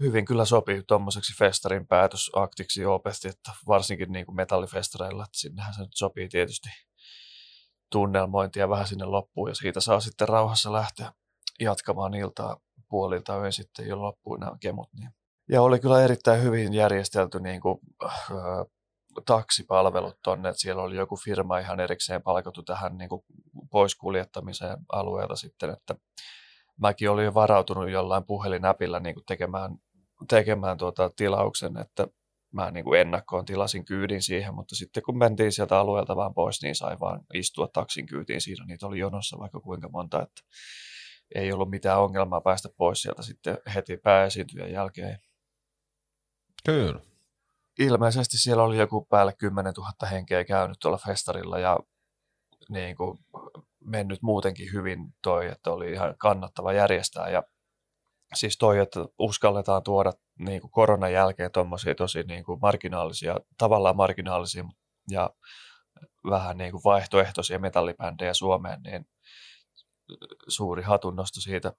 [0.00, 5.80] Hyvin kyllä sopii tuommoiseksi festarin päätösaktiksi Opesti, että varsinkin niin kuin metallifestareilla, että sinnehän se
[5.80, 6.68] nyt sopii tietysti
[7.90, 11.12] tunnelmointia vähän sinne loppuun ja siitä saa sitten rauhassa lähteä
[11.60, 12.56] jatkamaan iltaa
[12.88, 14.88] puolilta yön sitten jo loppuun nämä kemut.
[14.92, 15.10] Niin.
[15.48, 18.10] Ja oli kyllä erittäin hyvin järjestelty niin kuin, äh,
[19.26, 23.08] taksipalvelut tonne, että siellä oli joku firma ihan erikseen palkattu tähän niin
[23.70, 25.94] poiskuljettamiseen alueelta sitten, että
[26.80, 29.76] mäkin olin jo varautunut jollain puhelinäpillä niin tekemään,
[30.28, 32.06] tekemään tuota tilauksen, että
[32.52, 36.62] mä niin kuin ennakkoon tilasin kyydin siihen, mutta sitten kun mentiin sieltä alueelta vaan pois,
[36.62, 40.42] niin sai vaan istua taksin kyytiin siinä, niitä oli jonossa vaikka kuinka monta, että
[41.34, 45.18] ei ollut mitään ongelmaa päästä pois sieltä sitten heti pääesiintyjän jälkeen.
[46.66, 47.13] Kyllä
[47.78, 51.78] ilmeisesti siellä oli joku päälle 10 000 henkeä käynyt tuolla festarilla ja
[52.68, 53.18] niin kuin
[53.84, 57.28] mennyt muutenkin hyvin toi, että oli ihan kannattava järjestää.
[57.28, 57.42] Ja
[58.34, 63.96] siis toi, että uskalletaan tuoda niin kuin koronan jälkeen tuommoisia tosi niin kuin marginaalisia, tavallaan
[63.96, 64.64] marginaalisia
[65.10, 65.30] ja
[66.30, 69.06] vähän niin kuin vaihtoehtoisia metallibändejä Suomeen, niin
[70.48, 71.72] suuri hatunnosto siitä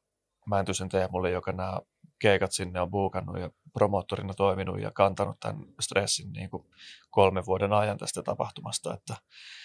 [0.46, 1.80] Mäntysen Teemulle, joka nämä
[2.20, 6.66] keikat sinne on buukannut ja promoottorina toiminut ja kantanut tämän stressin niin kuin
[7.10, 8.94] kolmen vuoden ajan tästä tapahtumasta.
[8.94, 9.16] Että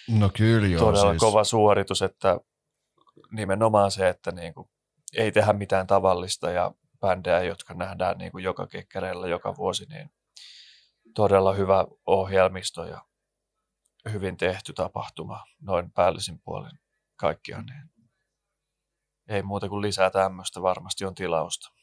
[0.09, 1.21] no kyllä joo, Todella siis...
[1.21, 2.41] kova suoritus, että
[3.33, 4.71] nimenomaan se, että niin kuin
[5.17, 10.11] ei tehdä mitään tavallista ja bändejä, jotka nähdään niin kuin joka kekkereillä joka vuosi, niin
[11.15, 13.05] todella hyvä ohjelmisto ja
[14.13, 16.79] hyvin tehty tapahtuma noin päällisin puolin
[17.17, 17.67] kaikkiaan.
[17.67, 17.91] Niin
[19.29, 21.80] ei muuta kuin lisää tämmöistä, varmasti on tilausta.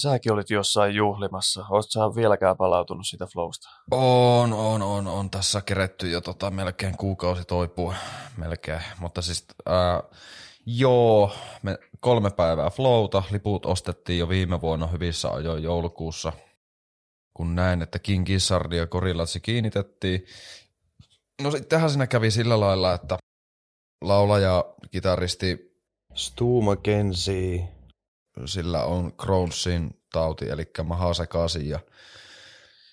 [0.00, 1.64] Säkin olit jossain juhlimassa.
[1.70, 3.68] Oletko sä vieläkään palautunut siitä flowsta?
[3.90, 5.30] On, on, on, on.
[5.30, 7.94] Tässä keretty jo tota, melkein kuukausi toipuu.
[8.36, 8.82] Melkein.
[8.98, 10.02] Mutta siis, ää,
[10.66, 11.32] joo,
[11.62, 13.22] me kolme päivää flowta.
[13.30, 16.32] Liput ostettiin jo viime vuonna hyvissä ajoin joulukuussa.
[17.34, 20.24] Kun näin, että King Gizzard ja Gorillatsi kiinnitettiin.
[21.42, 23.18] No sittenhän siinä kävi sillä lailla, että
[24.00, 25.70] laulaja, kitaristi
[26.14, 27.79] Stu McKenzie
[28.48, 31.80] sillä on Crohnsin tauti, eli maha sekaisin ja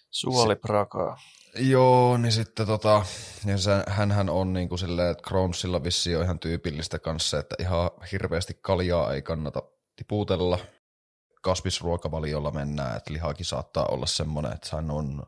[0.10, 1.17] Suoliprakaa.
[1.55, 3.05] Joo, niin sitten tota,
[3.45, 7.55] ja se, hänhän on niin kuin silleen, että Crohnsilla vissi on ihan tyypillistä kanssa, että
[7.60, 9.63] ihan hirveästi kaljaa ei kannata
[9.95, 10.60] tiputella.
[11.41, 15.23] Kasvisruokavaliolla mennään, että lihakin saattaa olla semmoinen, että hän on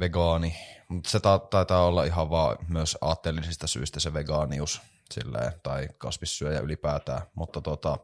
[0.00, 0.56] vegaani,
[0.88, 6.60] mutta se ta- taitaa olla ihan vaan myös aatteellisista syistä se vegaanius silleen, tai kasvissyöjä
[6.60, 7.98] ylipäätään, mutta tota,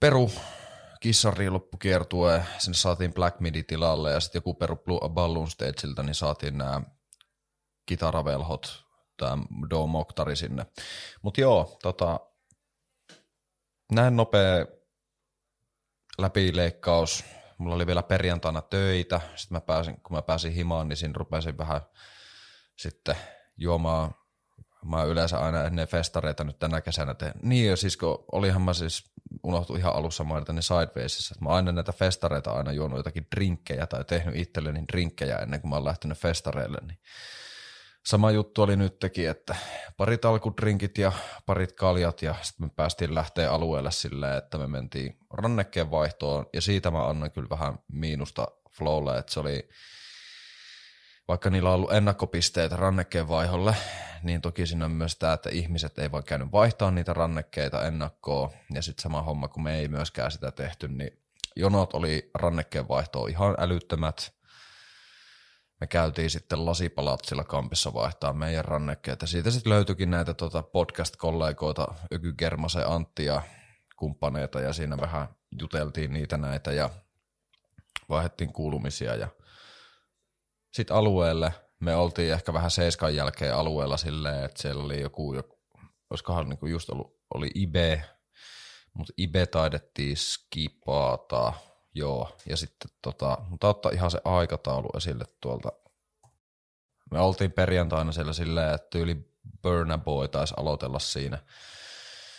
[0.00, 0.30] Peru
[1.00, 6.14] kissari loppukiertue, sinne saatiin Black Midi tilalle ja sitten joku Peru Blue Balloon Stageilta, niin
[6.14, 6.82] saatiin nämä
[7.86, 8.84] kitaravelhot,
[9.16, 9.38] tämä
[9.70, 10.66] Do Moktari sinne.
[11.22, 12.20] Mutta joo, tota,
[13.92, 14.66] näin nopea
[16.18, 17.24] läpileikkaus.
[17.58, 21.58] Mulla oli vielä perjantaina töitä, sitten mä pääsin, kun mä pääsin himaan, niin siinä rupesin
[21.58, 21.80] vähän
[22.76, 23.16] sitten
[23.56, 24.14] juomaan
[24.84, 27.34] mä yleensä aina ennen festareita nyt tänä kesänä teen.
[27.42, 29.12] Niin, siis kun olihan mä siis
[29.48, 34.04] unohtu ihan alussa mainita niin Sidewaysissa, mä aina näitä festareita aina juonut jotakin drinkkejä tai
[34.04, 36.98] tehnyt itselleni drinkkejä ennen kuin mä oon lähtenyt festareille, niin
[38.06, 39.56] sama juttu oli nytkin, että
[39.96, 41.12] parit alkudrinkit ja
[41.46, 46.60] parit kaljat ja sitten me päästiin lähteä alueelle silleen, että me mentiin rannekkeen vaihtoon ja
[46.60, 49.68] siitä mä annan kyllä vähän miinusta flowlle, että se oli
[51.28, 53.76] vaikka niillä on ollut ennakkopisteitä rannekkeen vaiholle,
[54.22, 58.50] niin toki siinä on myös tämä, että ihmiset ei voi käynyt vaihtaa niitä rannekkeita ennakkoon,
[58.74, 61.22] ja sitten sama homma, kun me ei myöskään sitä tehty, niin
[61.56, 64.32] jonot oli rannekkeen vaihtoa ihan älyttömät.
[65.80, 69.26] Me käytiin sitten lasipalatsilla kampissa vaihtaa meidän rannekkeita.
[69.26, 73.42] Siitä sitten löytyikin näitä tota podcast-kollegoita, Öky Germasen Antti ja
[73.96, 75.28] kumppaneita, ja siinä vähän
[75.60, 76.90] juteltiin niitä näitä, ja
[78.08, 79.28] vaihdettiin kuulumisia, ja
[80.78, 85.58] sitten alueelle me oltiin ehkä vähän seiskan jälkeen alueella silleen, että siellä oli joku, joku
[86.10, 88.04] olisikohan niinku just ollut, oli Ibe,
[88.94, 91.52] mutta Ibe taidettiin skipata,
[91.94, 95.72] joo, ja sitten tota, mutta ottaa ihan se aikataulu esille tuolta.
[97.10, 99.16] Me oltiin perjantaina siellä silleen, että yli
[99.62, 101.38] Burna Boy taisi aloitella siinä.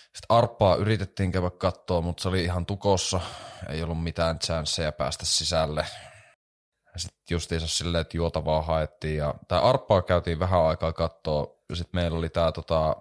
[0.03, 3.21] Sitten Arppaa yritettiin käydä kattoa, mutta se oli ihan tukossa.
[3.69, 5.85] Ei ollut mitään chanceja päästä sisälle.
[6.99, 9.17] Sitten justiinsa silleen, että juotavaa haettiin.
[9.17, 11.47] Ja, tai arppaa käytiin vähän aikaa katsoa.
[11.73, 12.95] Sitten meillä oli tämä tota,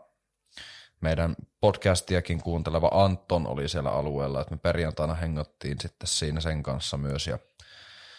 [1.00, 6.96] meidän podcastiakin kuunteleva Anton oli siellä alueella, että me perjantaina hengottiin sitten siinä sen kanssa
[6.96, 7.26] myös.
[7.26, 7.38] Ja,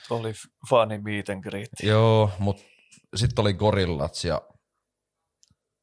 [0.10, 0.34] oli
[0.70, 1.70] fani meet and greet.
[1.84, 2.64] Joo, mutta
[3.16, 4.42] sitten oli Gorillats ja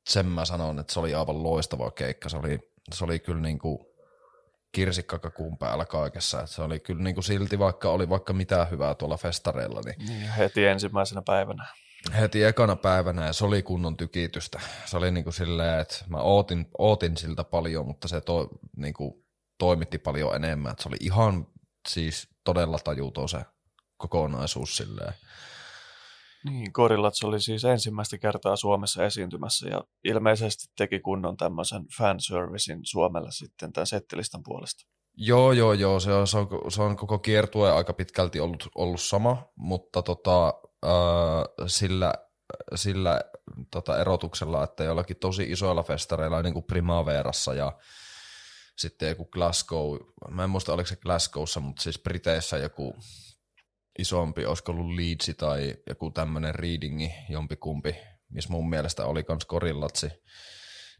[0.08, 2.28] sen mä sanon, että se oli aivan loistava keikka.
[2.28, 2.58] Se oli,
[2.94, 3.78] se oli kyllä niin kuin
[4.76, 6.40] kirsikkakakuun päällä kaikessa.
[6.40, 9.80] Et se oli kyllä niin kuin silti, vaikka oli vaikka mitään hyvää tuolla festareilla.
[9.84, 11.66] Niin, niin heti ensimmäisenä päivänä.
[12.20, 14.60] Heti ekana päivänä ja se oli kunnon tykitystä.
[14.84, 18.94] Se oli niin kuin silleen, että mä ootin, ootin siltä paljon, mutta se to, niin
[18.94, 19.14] kuin
[19.58, 20.72] toimitti paljon enemmän.
[20.72, 21.46] Et se oli ihan
[21.88, 23.40] siis todella tajuton se
[23.96, 25.12] kokonaisuus silleen.
[26.50, 33.30] Niin, Gorillats oli siis ensimmäistä kertaa Suomessa esiintymässä ja ilmeisesti teki kunnon tämmöisen fanservicin Suomelle
[33.32, 34.86] sitten tämän settilistan puolesta.
[35.16, 36.00] Joo, joo, joo.
[36.00, 40.54] Se on, se on, se on koko kiertue aika pitkälti ollut, ollut sama, mutta tota,
[40.84, 42.14] äh, sillä,
[42.74, 43.20] sillä
[43.70, 47.72] tota erotuksella, että jollakin tosi isoilla festareilla, niin kuin Primaverassa ja
[48.78, 49.96] sitten joku Glasgow,
[50.30, 52.94] mä en muista oliko se Glasgowssa, mutta siis Briteissä joku
[53.98, 57.96] isompi, olisiko ollut Leedsi tai joku tämmöinen readingi, jompikumpi,
[58.30, 60.06] missä mun mielestä oli kans Korillatsi.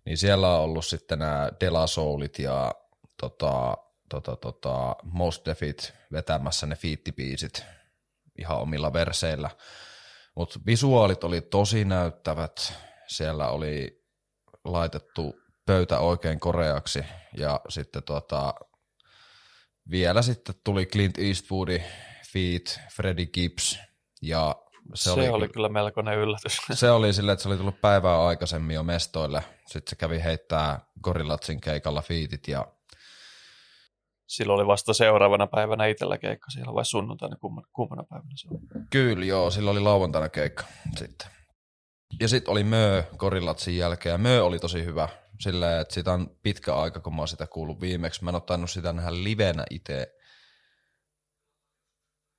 [0.04, 2.72] Niin siellä on ollut sitten nämä Dela Soulit ja
[3.20, 3.76] tota,
[4.08, 7.64] tota, tota, Most Defit vetämässä ne fiittipiisit
[8.38, 9.50] ihan omilla verseillä.
[10.36, 12.74] Mutta visuaalit oli tosi näyttävät.
[13.06, 14.04] Siellä oli
[14.64, 17.04] laitettu pöytä oikein koreaksi
[17.36, 18.54] ja sitten tota,
[19.90, 21.82] vielä sitten tuli Clint Eastwoodi,
[22.36, 23.78] Feet, Freddie Gibbs
[24.22, 24.56] ja
[24.94, 26.58] se, se oli, oli kyllä melkoinen yllätys.
[26.72, 29.42] Se oli silleen, että se oli tullut päivää aikaisemmin jo mestoille.
[29.66, 32.66] Sitten se kävi heittää Gorillatsin keikalla fiitit ja
[34.26, 38.84] Silloin oli vasta seuraavana päivänä itsellä keikka siellä vai sunnuntaina, kummana, kummana päivänä se oli?
[38.90, 40.64] Kyllä joo, silloin oli lauantaina keikka
[40.96, 41.28] sitten.
[42.20, 45.08] Ja sitten oli Mö Gorillatsin jälkeen ja Mö oli tosi hyvä.
[45.40, 48.24] Silleen, että sitä on pitkä aika, kun mä oon sitä kuullut viimeksi.
[48.24, 50.16] Mä en ole sitä nähdä livenä itse.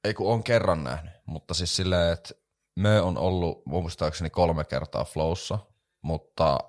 [0.08, 2.34] Ei kun on kerran nähnyt, mutta siis silleen, että
[2.78, 5.60] Mö on ollut muistaakseni kolme kertaa Flowssa,
[6.02, 6.60] mutta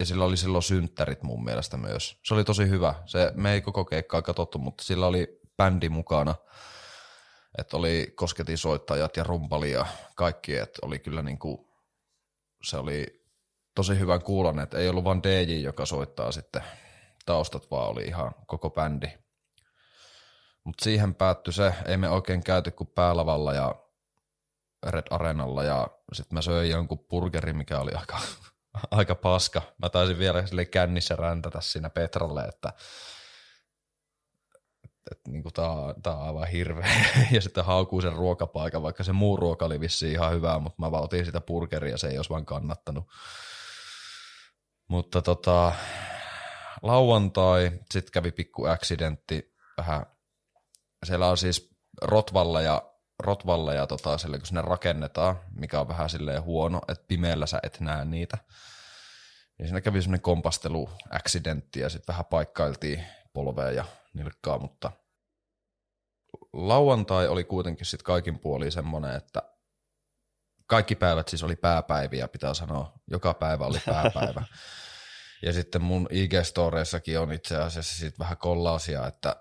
[0.00, 2.20] ja sillä oli silloin synttärit mun mielestä myös.
[2.24, 2.94] Se oli tosi hyvä.
[3.06, 6.34] Se, me ei koko keikkaa katsottu, mutta sillä oli bändi mukana.
[7.58, 11.68] Että oli kosketisoittajat ja rumpali ja kaikki, että oli kyllä niinku,
[12.64, 13.24] se oli
[13.74, 16.62] tosi hyvän kuulon, että ei ollut vain DJ, joka soittaa sitten
[17.26, 19.21] taustat, vaan oli ihan koko bändi.
[20.64, 23.74] Mutta siihen päättyi se, ei me oikein käyty kuin päälavalla ja
[24.86, 28.20] Red Arenalla ja sitten mä söin jonkun burgerin, mikä oli aika
[28.90, 29.62] aika paska.
[29.82, 32.72] Mä taisin vielä sille kännissä räntätä siinä Petralle, että
[35.10, 35.66] että niin kuin tää,
[36.02, 36.88] tää on aivan hirveä.
[37.34, 40.90] ja sitten haukuu sen ruokapaikan, vaikka se muu ruoka oli vissiin ihan hyvää, mutta mä
[40.90, 43.04] vaan otin sitä burgeria, se ei olisi vaan kannattanut.
[44.88, 45.72] Mutta tota,
[46.82, 50.06] lauantai, sitten kävi pikku accidentti, vähän,
[51.04, 51.70] siellä on siis
[52.02, 57.60] Rotvalla ja tota, sille, kun sinne rakennetaan, mikä on vähän silleen huono, että pimeällä sä
[57.62, 58.38] et näe niitä.
[59.58, 63.84] Ja siinä kävi semmoinen kompastelu accidentti ja sitten vähän paikkailtiin polvea ja
[64.14, 64.92] nilkkaa, mutta
[66.52, 69.42] lauantai oli kuitenkin sitten kaikin puolin semmoinen, että
[70.66, 72.92] kaikki päivät siis oli pääpäiviä, pitää sanoa.
[73.10, 74.44] Joka päivä oli pääpäivä.
[75.42, 79.36] ja sitten mun IG-storeissakin on itse asiassa sitten vähän kollaasia, että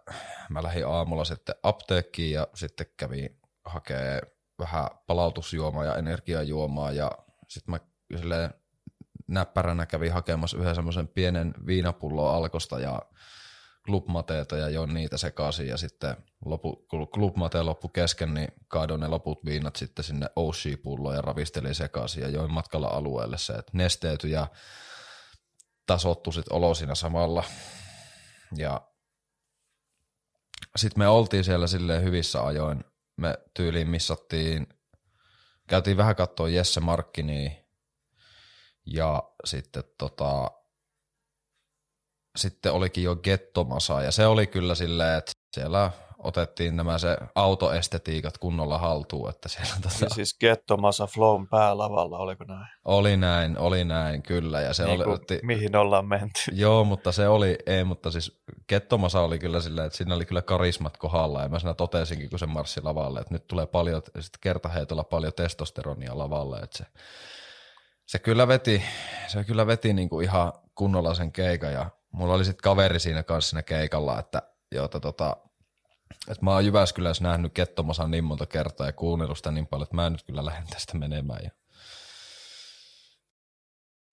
[0.49, 4.21] mä lähdin aamulla sitten apteekkiin ja sitten kävin hakee
[4.59, 7.11] vähän palautusjuomaa ja energiajuomaa ja
[7.47, 7.79] sitten mä
[8.17, 8.53] silleen
[9.27, 13.01] näppäränä kävin hakemassa yhden semmoisen pienen viinapullon alkosta ja
[13.85, 19.07] klubmateita ja join niitä sekaisin ja sitten lopu, kun klubmate loppu kesken, niin kaadoin ne
[19.07, 24.31] loput viinat sitten sinne Oshi-pulloon ja ravistelin sekaisin ja join matkalla alueelle se, että nesteytyi
[24.31, 24.47] ja
[25.85, 27.43] tasottu sitten olo siinä samalla.
[28.55, 28.81] Ja
[30.75, 32.83] sitten me oltiin siellä silleen hyvissä ajoin
[33.17, 34.67] me tyyliin missattiin,
[35.67, 37.51] käytiin vähän katsoa Jesse Markkiniin
[38.85, 40.51] ja sitten tota,
[42.35, 45.91] sitten olikin jo gettomasa ja se oli kyllä silleen, että siellä
[46.23, 49.29] otettiin nämä se autoestetiikat kunnolla haltuun.
[49.29, 49.95] Että siellä, tota...
[50.01, 52.67] Niin siis Gettomasa Flown päälavalla, oliko näin?
[52.85, 54.61] Oli näin, oli näin, kyllä.
[54.61, 55.39] Ja se niin oli, otti...
[55.43, 56.39] Mihin ollaan menty.
[56.51, 60.41] Joo, mutta se oli, ei, mutta siis Gettomasa oli kyllä silleen, että siinä oli kyllä
[60.41, 61.41] karismat kohdalla.
[61.41, 65.33] Ja mä siinä totesinkin, kun se marssi lavalle, että nyt tulee paljon, sitten kertaheitolla paljon
[65.33, 66.59] testosteronia lavalle.
[66.59, 66.85] Että se,
[68.05, 68.83] se kyllä veti,
[69.27, 73.23] se kyllä veti niin kuin ihan kunnolla sen keikan ja mulla oli sitten kaveri siinä
[73.23, 75.37] kanssa siinä keikalla, että jota tota,
[76.27, 79.95] et mä oon Jyväskylässä nähnyt Kettomasan niin monta kertaa ja kuunnellut sitä niin paljon, että
[79.95, 81.43] mä en nyt kyllä lähden tästä menemään.
[81.43, 81.51] Ja...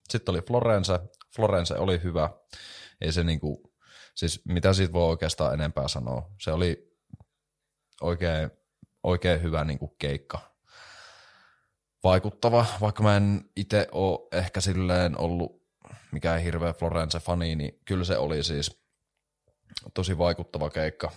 [0.09, 0.99] Sitten oli Florence.
[1.35, 2.29] Florence oli hyvä.
[3.01, 3.73] Ei se niinku,
[4.15, 6.31] siis mitä siitä voi oikeastaan enempää sanoa.
[6.41, 6.97] Se oli
[8.01, 8.51] oikein,
[9.03, 10.39] oikein hyvä niinku keikka.
[12.03, 15.63] Vaikuttava, vaikka mä en itse ole ehkä silleen ollut
[16.11, 18.83] mikään hirveä Florence-fani, niin kyllä se oli siis
[19.93, 21.11] tosi vaikuttava keikka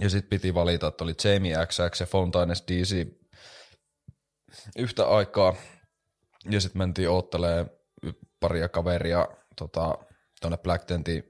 [0.00, 3.06] ja sitten piti valita, että oli Jamie XX ja Fontaines DC
[4.78, 5.54] yhtä aikaa.
[6.50, 7.66] Ja sitten mentiin oottelee
[8.40, 9.98] paria kaveria tota,
[10.40, 11.28] tuonne Black Tentin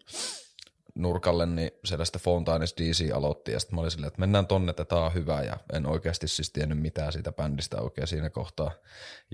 [0.94, 4.70] nurkalle, niin siellä sitten Fontaines DC aloitti, ja sitten mä olin silleen, että mennään tonne,
[4.70, 8.70] että tää on hyvä, ja en oikeasti siis tiennyt mitään siitä bändistä oikein siinä kohtaa.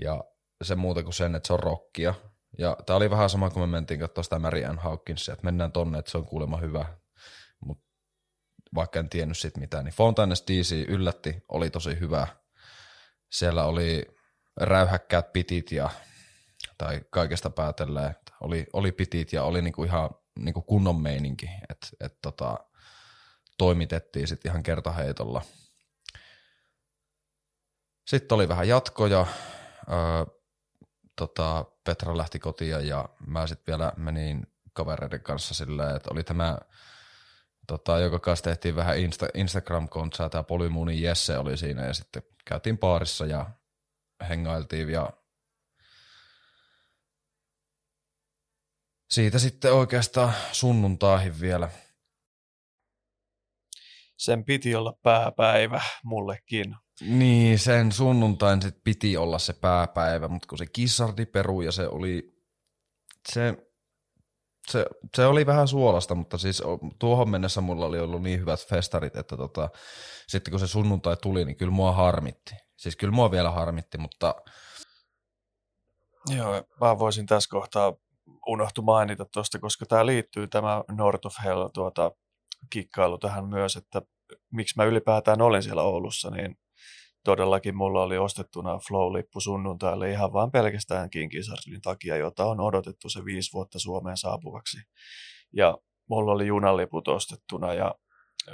[0.01, 0.23] Ja
[0.63, 2.13] se muuta kuin sen, että se on rockia.
[2.57, 5.71] Ja tää oli vähän sama, kun me mentiin katsoa sitä Mary Ann Hawkinsia, että mennään
[5.71, 6.85] tonne, että se on kuulemma hyvä
[8.75, 12.27] vaikka en tiennyt sit mitään, niin Fontaines DC yllätti, oli tosi hyvä.
[13.29, 14.15] Siellä oli
[14.57, 15.89] räyhäkkäät pitit ja,
[16.77, 20.09] tai kaikesta päätellen, oli, oli pitit ja oli niinku ihan
[20.39, 22.59] niinku kunnon meininki, että et tota,
[23.57, 25.41] toimitettiin sitten ihan kertaheitolla.
[28.07, 29.25] Sitten oli vähän jatkoja,
[29.91, 30.35] öö,
[31.15, 36.57] tota, Petra lähti kotiin ja mä sitten vielä menin kavereiden kanssa silleen, että oli tämä
[37.67, 42.77] tota, joka kanssa tehtiin vähän Insta, Instagram-kontsaa, tämä Polymuunin Jesse oli siinä ja sitten käytiin
[42.77, 43.51] paarissa ja
[44.29, 45.09] hengailtiin ja
[49.09, 51.69] siitä sitten oikeastaan sunnuntaihin vielä.
[54.17, 56.75] sen piti olla pääpäivä mullekin.
[57.01, 61.87] Niin, sen sunnuntain sit piti olla se pääpäivä, mutta kun se kissardi peru ja se
[61.87, 62.41] oli,
[63.29, 63.64] se,
[64.71, 64.85] se,
[65.15, 66.63] se oli vähän suolasta, mutta siis
[66.99, 69.69] tuohon mennessä mulla oli ollut niin hyvät festarit, että tota,
[70.27, 72.55] sitten kun se sunnuntai tuli, niin kyllä mua harmitti.
[72.77, 74.35] Siis kyllä mua vielä harmitti, mutta...
[76.35, 77.93] Joo, mä voisin tässä kohtaa
[78.47, 82.11] unohtu mainita tuosta, koska tämä liittyy tämä North of Hell tuota,
[82.69, 84.01] kikkailu tähän myös, että
[84.51, 86.57] miksi mä ylipäätään olin siellä Oulussa, niin
[87.25, 93.25] todellakin mulla oli ostettuna Flow-lippu sunnuntaille ihan vain pelkästään Kinkisartin takia, jota on odotettu se
[93.25, 94.77] viisi vuotta Suomeen saapuvaksi.
[95.53, 95.77] Ja
[96.09, 97.95] mulla oli junaliput ostettuna ja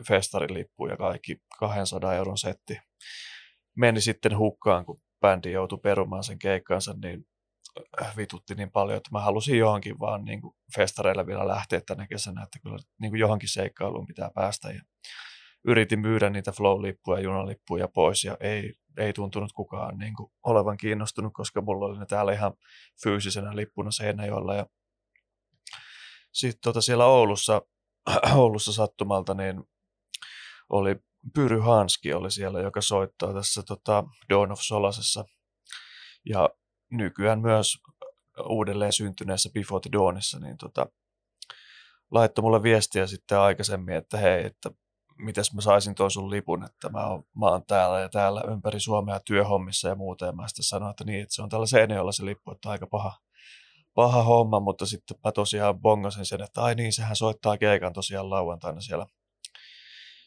[0.08, 2.80] festarilippu ja kaikki 200 euron setti.
[3.78, 7.26] Meni sitten hukkaan, kun bändi joutui perumaan sen keikkansa, niin
[8.18, 12.44] vitutti niin paljon, että mä halusin johonkin vaan niin kuin festareilla vielä lähteä tänä kesänä,
[12.44, 14.70] että kyllä niin kuin johonkin seikkailuun pitää päästä.
[14.70, 14.82] Ja
[15.68, 21.34] yritin myydä niitä flow-lippuja, junalippuja pois ja ei, ei tuntunut kukaan niin kuin olevan kiinnostunut,
[21.34, 22.54] koska mulla oli ne täällä ihan
[23.04, 24.56] fyysisenä lippuna Seinäjoella.
[24.56, 24.66] Ja
[26.32, 27.62] sitten tota siellä Oulussa,
[28.36, 29.64] Oulussa sattumalta niin
[30.70, 30.96] oli
[31.34, 35.26] Pyry Hanski oli siellä, joka soittaa tässä tota Dawn of Solasessa.
[36.26, 36.50] Ja
[36.92, 37.78] nykyään myös
[38.50, 40.86] uudelleen syntyneessä Before the Dawnissa, niin tota,
[42.12, 44.72] laittoi mulle viestiä sitten aikaisemmin, että hei, että
[45.22, 48.80] mitäs mä saisin tuon sun lipun, että mä oon, mä oon täällä ja täällä ympäri
[48.80, 50.26] Suomea työhommissa ja muuta.
[50.26, 52.88] Ja mä sitten sanoin, että niin, että se on täällä Seinäjoella se lippu, että aika
[52.88, 53.14] paha,
[53.94, 58.30] paha homma, mutta sitten mä tosiaan bongasin sen, että ai niin, sehän soittaa keikan tosiaan
[58.30, 59.06] lauantaina siellä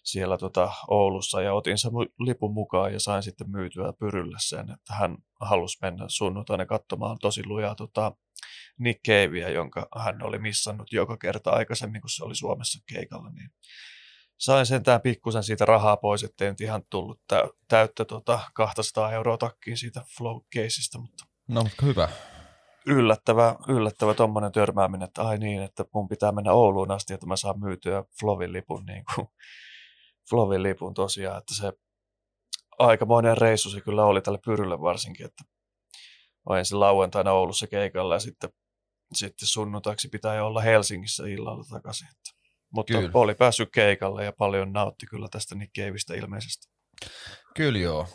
[0.04, 4.94] siellä tota Oulussa ja otin sen lipun mukaan ja sain sitten myytyä Pyrylle sen, että
[4.94, 8.12] hän halusi mennä sunnuntaina katsomaan tosi lujaa tota
[8.78, 13.50] Nick Caveä, jonka hän oli missannut joka kerta aikaisemmin, kun se oli Suomessa keikalla, niin
[14.38, 17.20] sain sentään pikkusen siitä rahaa pois, ettei nyt ihan tullut
[17.68, 22.08] täyttä tota 200 euroa takkiin siitä flow caseista, mutta No, mutta hyvä.
[22.86, 27.36] Yllättävä, yllättävä tuommoinen törmääminen, että ai niin, että mun pitää mennä Ouluun asti, että mä
[27.36, 29.28] saan myytyä Flovin lipun niin kuin
[30.30, 31.72] Flovin lipun tosiaan, että se
[32.78, 35.44] aikamoinen reissu se kyllä oli tälle Pyrylle varsinkin, että
[36.46, 38.50] olin ensin lauantaina Oulussa keikalla ja sitten,
[39.14, 42.08] sitten sunnuntaiksi pitää jo olla Helsingissä illalla takaisin.
[42.08, 42.33] Että.
[42.74, 43.10] Mutta kyllä.
[43.14, 46.66] oli päässyt keikalle ja paljon nautti kyllä tästä Nick Caveista ilmeisesti.
[47.56, 48.08] Kyllä joo.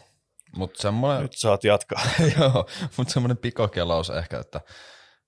[0.55, 1.21] Mut semmoinen...
[1.21, 2.01] Nyt saat jatkaa.
[2.39, 4.61] joo, mutta semmoinen pikokelaus ehkä, että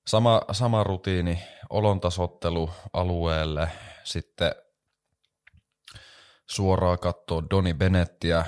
[0.08, 3.68] sama, sama rutiini, olontasottelu alueelle,
[4.04, 4.52] sitten
[6.50, 8.46] suoraan katsoa Doni Bennettiä,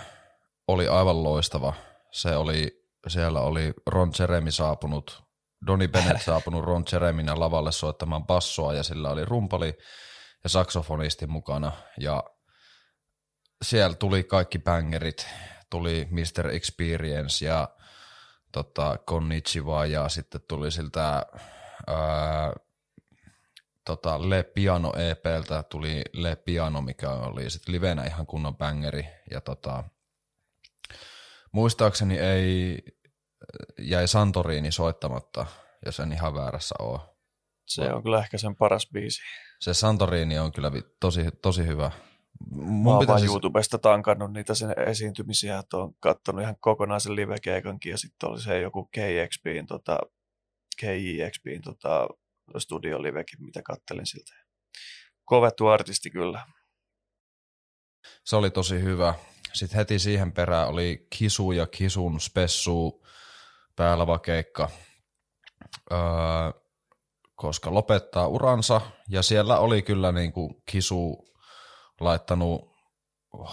[0.68, 1.74] oli aivan loistava.
[2.12, 5.24] Se oli, siellä oli Ron Jeremy saapunut,
[5.68, 9.74] Doni Bennett saapunut Ron Jereminä lavalle soittamaan bassoa ja sillä oli rumpali
[10.44, 12.24] ja saksofonisti mukana ja
[13.62, 15.28] siellä tuli kaikki bängerit,
[15.70, 16.48] tuli Mr.
[16.48, 17.70] Experience ja
[18.52, 21.26] tota, Konnichiwa ja sitten tuli siltä
[21.88, 22.54] ää,
[23.86, 29.08] tota, Le Piano EPltä tuli Le Piano, mikä oli sitten livenä ihan kunnon bangeri.
[29.32, 29.84] Ja tota,
[31.52, 32.84] muistaakseni ei
[33.80, 35.46] jäi Santoriini soittamatta,
[35.86, 37.00] jos en ihan väärässä ole.
[37.66, 39.22] Se on kyllä ehkä sen paras biisi.
[39.64, 41.92] Se Santorini on kyllä tosi, tosi hyvä.
[42.52, 43.26] Mun Mä oon pitäisi...
[43.26, 48.62] YouTubesta tankannut niitä sen esiintymisiä, että on katsonut ihan kokonaisen live-keikankin ja sitten oli se
[48.62, 50.00] joku KXPin, tota,
[50.82, 52.08] KJXPin tota,
[52.58, 54.34] Studio Livekin, mitä kattelin siltä.
[55.26, 56.46] Kovettu artisti kyllä.
[58.24, 59.14] Se oli tosi hyvä.
[59.54, 63.04] Sitten heti siihen perään oli Kisu ja Kisun spessu
[64.26, 64.70] keikka,
[65.92, 66.63] öö,
[67.44, 68.82] koska lopettaa uransa.
[69.10, 71.26] Ja siellä oli kyllä niin kuin Kisu
[72.00, 72.62] laittanut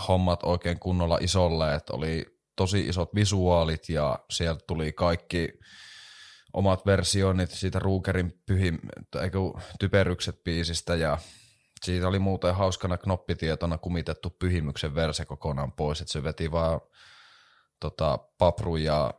[0.08, 2.26] hommat oikein kunnolla isolle, että oli
[2.56, 5.48] tosi isot visuaalit ja sieltä tuli kaikki
[6.52, 8.78] omat versioinnit siitä Ruukerin pyhim,
[9.22, 9.38] eikö,
[9.80, 11.18] typerykset biisistä ja
[11.84, 16.80] siitä oli muuten hauskana knoppitietona kumitettu pyhimyksen verse kokonaan pois, että se veti vaan
[17.80, 19.14] tota, Papru ja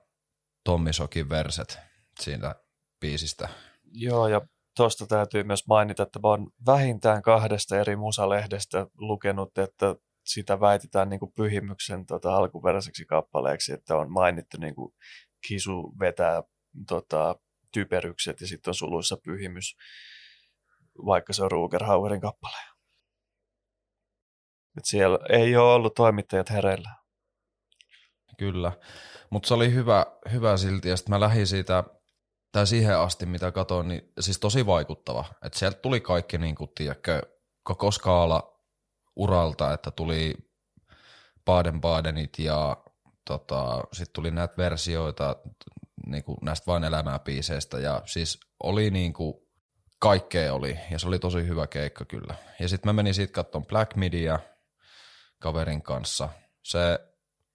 [0.63, 1.79] Tommi Sokin verset
[2.19, 2.55] siitä
[2.99, 3.49] biisistä.
[3.93, 4.41] Joo, ja
[4.75, 9.95] tuosta täytyy myös mainita, että mä oon vähintään kahdesta eri musalehdestä lukenut, että
[10.25, 14.93] sitä väitetään niin kuin pyhimyksen tota, alkuperäiseksi kappaleeksi, että on mainittu niin kuin
[15.47, 16.43] Kisu vetää
[16.87, 17.35] tota,
[17.73, 19.75] typerykset ja sitten on suluissa pyhimys,
[21.05, 22.57] vaikka se on Rugerhauerin kappale.
[24.77, 26.89] Et siellä ei ole ollut toimittajat hereillä.
[28.37, 28.71] Kyllä,
[29.29, 31.83] mutta se oli hyvä, hyvä silti ja sitten mä lähdin siitä,
[32.51, 35.25] tai siihen asti mitä katsoin, niin siis tosi vaikuttava.
[35.45, 37.21] Että sieltä tuli kaikki niin kuin, tiedätkö,
[37.63, 38.61] koko skaala
[39.15, 40.33] uralta, että tuli
[41.45, 42.77] Baden-Badenit ja
[43.25, 45.35] tota, sitten tuli näitä versioita
[46.05, 49.33] niin kuin näistä vain elämää biiseistä ja siis oli niin kuin,
[49.99, 52.35] kaikkea oli ja se oli tosi hyvä keikka kyllä.
[52.59, 54.39] Ja sitten mä menin siitä katsomaan Black Media
[55.39, 56.29] kaverin kanssa.
[56.63, 56.99] Se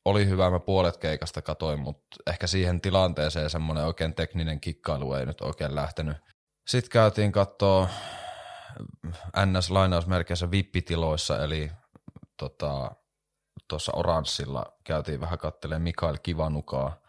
[0.07, 5.27] oli hyvä, mä puolet keikasta katoin, mutta ehkä siihen tilanteeseen semmoinen oikein tekninen kikkailu ei
[5.27, 6.17] nyt oikein lähtenyt.
[6.69, 7.89] Sitten käytiin katsoa
[9.37, 11.71] NS-lainausmerkeissä vippitiloissa, eli
[12.37, 12.91] tota,
[13.69, 17.01] tuossa Oranssilla käytiin vähän kattelemaan Mikael Kivanukaa.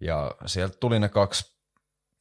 [0.00, 1.60] Ja sieltä tuli ne kaksi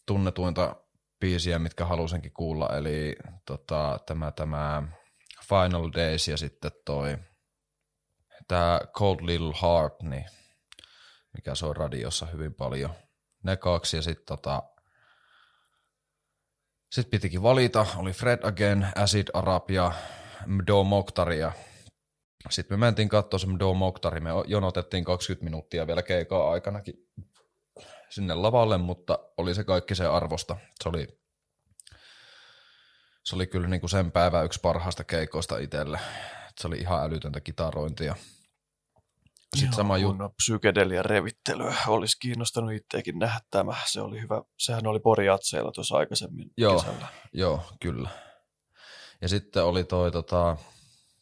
[0.06, 0.76] tunnetuinta
[1.20, 3.16] biisiä, mitkä halusinkin kuulla, eli
[3.46, 4.84] tota, tämä, tämä
[5.50, 7.18] Final Days ja sitten toi
[8.50, 10.26] tämä Cold Little Heart, niin
[11.34, 12.94] mikä se on radiossa hyvin paljon.
[13.44, 14.64] Ne kaksi ja sitten tota,
[16.92, 19.92] sit pitikin valita, oli Fred Again, Acid Arab ja
[20.46, 21.52] Mdo Mokhtaria.
[22.50, 26.96] Sitten me mentiin katsoa se Mdo Mokhtari, me jonotettiin 20 minuuttia vielä keikaa aikanakin
[28.10, 30.58] sinne lavalle, mutta oli se kaikki se arvosta.
[30.84, 31.08] Se oli,
[33.24, 36.00] se oli kyllä niin kuin sen päivän yksi parhaista keikoista itselle.
[36.60, 38.16] Se oli ihan älytöntä kitarointia.
[39.56, 40.30] Sitten sama juttu.
[40.30, 43.76] psykedelia revittelyä olisi kiinnostanut itseäkin nähdä tämä.
[43.86, 44.42] Se oli hyvä.
[44.58, 47.08] Sehän oli Poriatseilla tuossa aikaisemmin joo, kesällä.
[47.34, 48.10] Joo, kyllä.
[49.22, 50.58] Ja sitten oli toi, tota,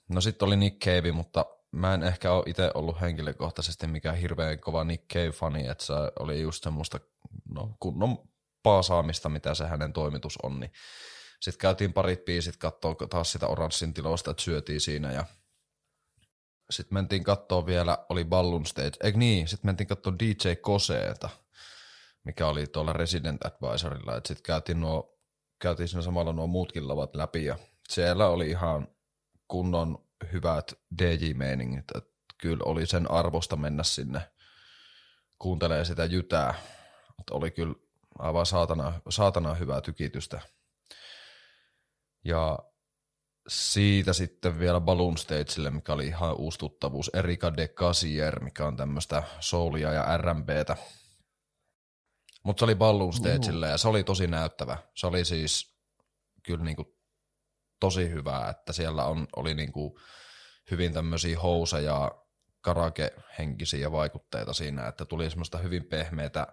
[0.09, 4.59] no sitten oli Nick Cave, mutta mä en ehkä ole itse ollut henkilökohtaisesti mikään hirveän
[4.59, 6.99] kova Nick Cave-fani, että se oli just semmoista
[7.49, 8.17] no, kunnon
[8.63, 10.59] paasaamista, mitä se hänen toimitus on.
[10.59, 10.71] Niin
[11.41, 15.25] sitten käytiin parit biisit katsoa taas sitä oranssin tilosta, että syötiin siinä ja
[16.70, 21.30] sitten mentiin katsoa vielä, oli Ballon Stage, eikö niin, sitten mentiin katsoa DJ Koseeta,
[22.24, 25.20] mikä oli tuolla Resident Advisorilla, että sitten käytiin, nuo,
[25.59, 27.57] käytiin siinä samalla nuo muutkin lavat läpi ja
[27.89, 28.88] siellä oli ihan
[29.47, 34.22] kunnon hyvät DJ-meiningit, että kyllä oli sen arvosta mennä sinne
[35.39, 36.53] kuuntelee sitä jytää,
[37.20, 37.76] että oli kyllä
[38.20, 40.41] aivan saatana, saatana hyvää tykitystä.
[42.24, 42.59] Ja
[43.47, 48.77] siitä sitten vielä Balloon Stagelle, mikä oli ihan uusi tuttavuus, Erika de Casier, mikä on
[48.77, 50.77] tämmöistä soulia ja R&Btä.
[52.43, 54.77] Mutta se oli Balloon Stagelle ja se oli tosi näyttävä.
[54.95, 55.77] Se oli siis
[56.43, 56.97] kyllä niinku
[57.79, 59.99] tosi hyvää, että siellä on, oli niinku
[60.71, 62.11] hyvin tämmöisiä houseja,
[62.61, 66.47] karake-henkisiä vaikutteita siinä, että tuli semmoista hyvin pehmeitä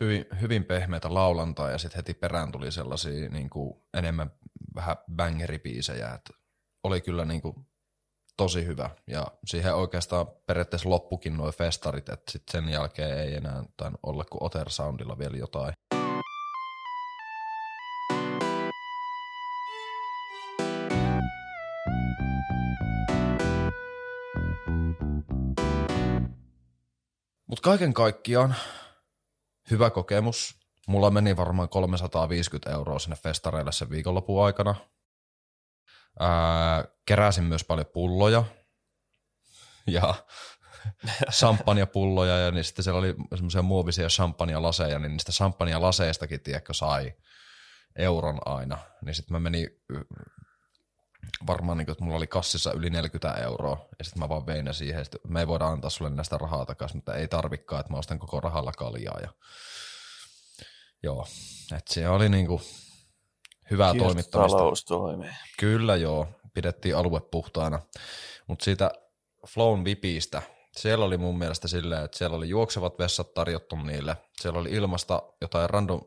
[0.00, 4.30] hyvin, hyvin pehmeitä laulantaa ja sitten heti perään tuli sellaisia niin kuin, enemmän
[4.74, 6.34] vähän bangeripiisejä, että
[6.82, 7.54] oli kyllä niin kuin,
[8.36, 13.64] tosi hyvä ja siihen oikeastaan periaatteessa loppukin nuo festarit, että sitten sen jälkeen ei enää
[13.76, 15.74] tainnut olla kuin Otter Soundilla vielä jotain.
[27.46, 28.54] Mutta kaiken kaikkiaan
[29.70, 30.63] hyvä kokemus.
[30.86, 34.74] Mulla meni varmaan 350 euroa sinne festareille sen viikonlopun aikana.
[36.20, 38.44] Ää, keräsin myös paljon pulloja
[39.86, 40.14] ja
[41.38, 47.14] champagnepulloja ja niin sitten siellä oli semmoisia muovisia champagne-laseja, niin niistä champagne-laseistakin, tiedätkö, sai
[47.96, 48.78] euron aina.
[49.02, 49.68] Niin sitten mä menin
[51.46, 54.64] varmaan, niin kuin, että mulla oli kassissa yli 40 euroa, ja sitten mä vaan vein
[54.64, 57.92] ne siihen, että me ei voida antaa sulle näistä rahaa takaisin, mutta ei tarvikaan, että
[57.92, 59.20] mä ostan koko rahalla kaljaa.
[59.22, 59.28] Ja...
[61.04, 61.26] Joo,
[61.76, 62.60] että se oli niin kuin
[63.70, 64.58] hyvää toimittamista.
[64.86, 65.30] toimii.
[65.58, 67.80] Kyllä joo, pidettiin alue puhtaana,
[68.46, 68.90] mutta siitä
[69.48, 70.42] Flown Vipistä,
[70.76, 74.16] siellä oli mun mielestä silleen, että siellä oli juoksevat vessat tarjottu niille.
[74.40, 76.00] Siellä oli ilmasta jotain random,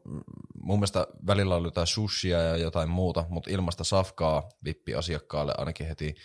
[0.64, 5.88] mun mielestä välillä oli jotain sushia ja jotain muuta, mutta ilmasta safkaa vippi asiakkaalle ainakin
[5.88, 6.16] heti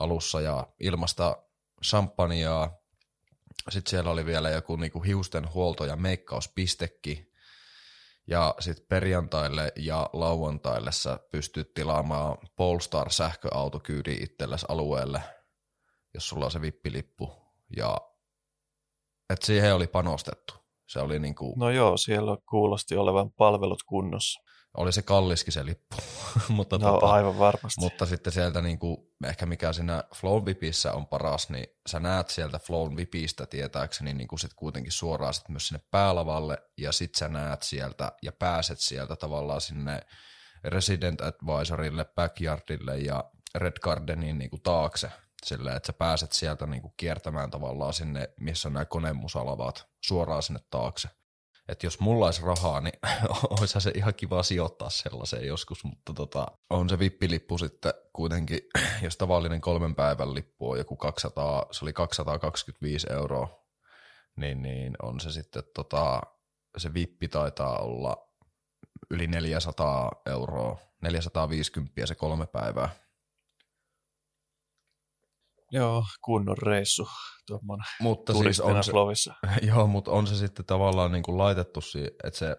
[0.00, 1.36] alussa ja ilmasta
[1.84, 2.70] champagnea.
[3.70, 7.32] Sitten siellä oli vielä joku niinku hiusten huolto- ja meikkauspistekki.
[8.28, 15.22] Ja sitten perjantaille ja lauantaille sä pystyt tilaamaan Polestar sähköautokyydi itsellesi alueelle,
[16.14, 17.32] jos sulla on se vippilippu
[17.76, 17.98] ja
[19.30, 20.54] että siihen oli panostettu.
[20.86, 24.40] Se oli niin kuin, no joo, siellä kuulosti olevan palvelut kunnossa.
[24.76, 25.96] Oli se kalliskin se lippu.
[26.48, 27.80] mutta, no, tota, aivan varmasti.
[27.80, 32.28] Mutta sitten sieltä niin kuin, ehkä mikä siinä Flown Vipissä on paras, niin sä näet
[32.28, 37.14] sieltä Flown Vipistä tietääkseni niin kuin sit kuitenkin suoraan sit myös sinne päälavalle ja sit
[37.14, 40.00] sä näet sieltä ja pääset sieltä tavallaan sinne
[40.64, 45.10] Resident Advisorille, Backyardille ja Red Gardenin niin kuin taakse
[45.44, 51.08] Silleen, että sä pääset sieltä niinku kiertämään tavallaan sinne, missä nämä konemusalavat suoraan sinne taakse.
[51.68, 52.98] Että jos mulla olisi rahaa, niin
[53.60, 58.60] olisi se ihan kiva sijoittaa sellaiseen joskus, mutta tota, on se vippilippu sitten kuitenkin,
[59.02, 63.64] jos tavallinen kolmen päivän lippu on joku 200, se oli 225 euroa,
[64.36, 66.20] niin, niin on se sitten tota,
[66.76, 68.28] se vippi taitaa olla
[69.10, 72.90] yli 400 euroa, 450 se kolme päivää.
[75.72, 77.08] Joo, kunnon reissu
[77.46, 78.92] tuommoinen mutta siis on se,
[79.68, 81.80] Joo, mutta on se sitten tavallaan niin kuin laitettu,
[82.24, 82.56] että se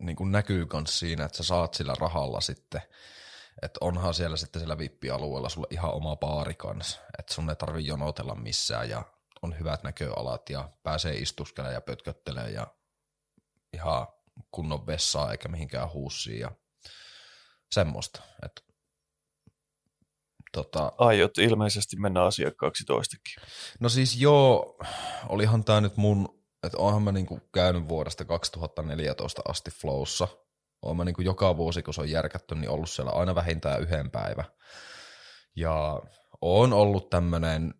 [0.00, 2.82] niin kuin näkyy myös siinä, että sä saat sillä rahalla sitten,
[3.62, 7.86] että onhan siellä sitten siellä vippialueella sulla ihan oma baari kanssa, että sun ei tarvi
[7.86, 9.02] jonotella missään ja
[9.42, 12.66] on hyvät näköalat ja pääsee istuskelemaan ja pötköttelemään ja
[13.72, 14.06] ihan
[14.50, 16.50] kunnon vessaa eikä mihinkään huussiin ja
[17.72, 18.22] semmoista.
[18.44, 18.71] Et,
[20.52, 23.34] tota, Aiot ilmeisesti mennä asiakkaaksi toistekin.
[23.80, 24.78] No siis joo,
[25.28, 30.28] olihan tämä nyt mun, että onhan mä niinku käynyt vuodesta 2014 asti Flowssa.
[30.82, 34.10] Oon mä niinku joka vuosi, kun se on järkätty, niin ollut siellä aina vähintään yhden
[34.10, 34.44] päivä.
[35.56, 36.00] Ja
[36.40, 37.74] on ollut tämmöinen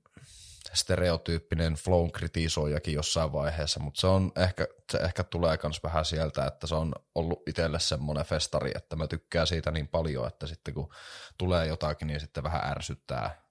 [0.74, 6.46] stereotyyppinen flown kritisoijakin jossain vaiheessa, mutta se, on ehkä, se ehkä tulee myös vähän sieltä,
[6.46, 10.74] että se on ollut itselle semmoinen festari, että mä tykkään siitä niin paljon, että sitten
[10.74, 10.94] kun
[11.38, 13.42] tulee jotakin, niin sitten vähän ärsyttää,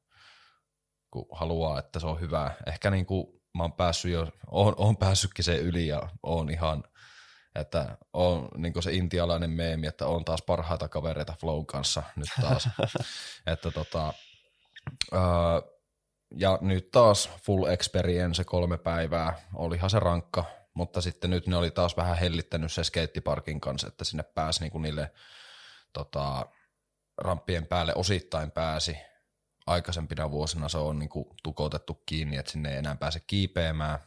[1.11, 2.51] kun haluaa, että se on hyvä.
[2.65, 6.83] Ehkä niin kuin mä oon päässyt jo, oon, oon päässytkin sen yli ja oon ihan,
[7.55, 12.69] että on niin se intialainen meemi, että on taas parhaita kavereita Flown kanssa nyt taas.
[13.53, 14.13] että tota,
[15.13, 15.21] öö,
[16.35, 21.71] ja nyt taas full experience kolme päivää, olihan se rankka, mutta sitten nyt ne oli
[21.71, 25.11] taas vähän hellittänyt se skeittiparkin kanssa, että sinne pääsi niinku niille
[25.93, 26.45] tota,
[27.17, 28.97] ramppien päälle osittain pääsi.
[29.67, 33.99] Aikaisempina vuosina se on niinku tukotettu kiinni, että sinne ei enää pääse kiipeämään.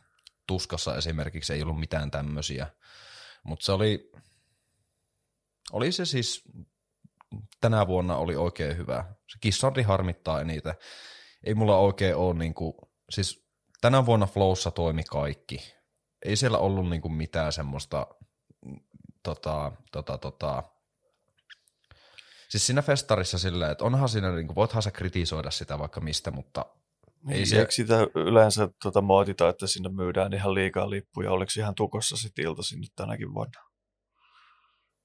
[0.47, 2.67] Tuskassa esimerkiksi ei ollut mitään tämmöisiä,
[3.43, 4.13] mutta se oli,
[5.73, 6.43] oli se siis
[7.61, 9.05] tänä vuonna oli oikein hyvä.
[9.27, 10.75] Se kissardi harmittaa eniten
[11.45, 12.77] ei mulla oikein ole niinku,
[13.11, 13.47] siis
[13.81, 15.75] tänä vuonna Flowssa toimi kaikki.
[16.25, 18.07] Ei siellä ollut niinku mitään semmoista,
[19.23, 20.63] tota, tota, tota,
[22.49, 26.67] siis siinä festarissa silleen, että onhan siinä, niinku, voithan sä kritisoida sitä vaikka mistä, mutta
[27.29, 27.67] ei niin, se...
[27.71, 31.33] sitä yleensä tota, mootita, että sinne myydään ihan liikaa lippuja?
[31.33, 33.61] Oliko ihan tukossa sitten iltaisin nyt tänäkin vuonna?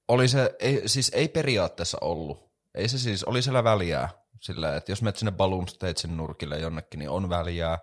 [0.08, 2.50] Oli se, ei, siis ei periaatteessa ollut.
[2.74, 4.08] Ei se siis, oli siellä väliä.
[4.40, 7.78] Sillä, että jos menet sinne Balloon Stagein nurkille jonnekin, niin on väliä.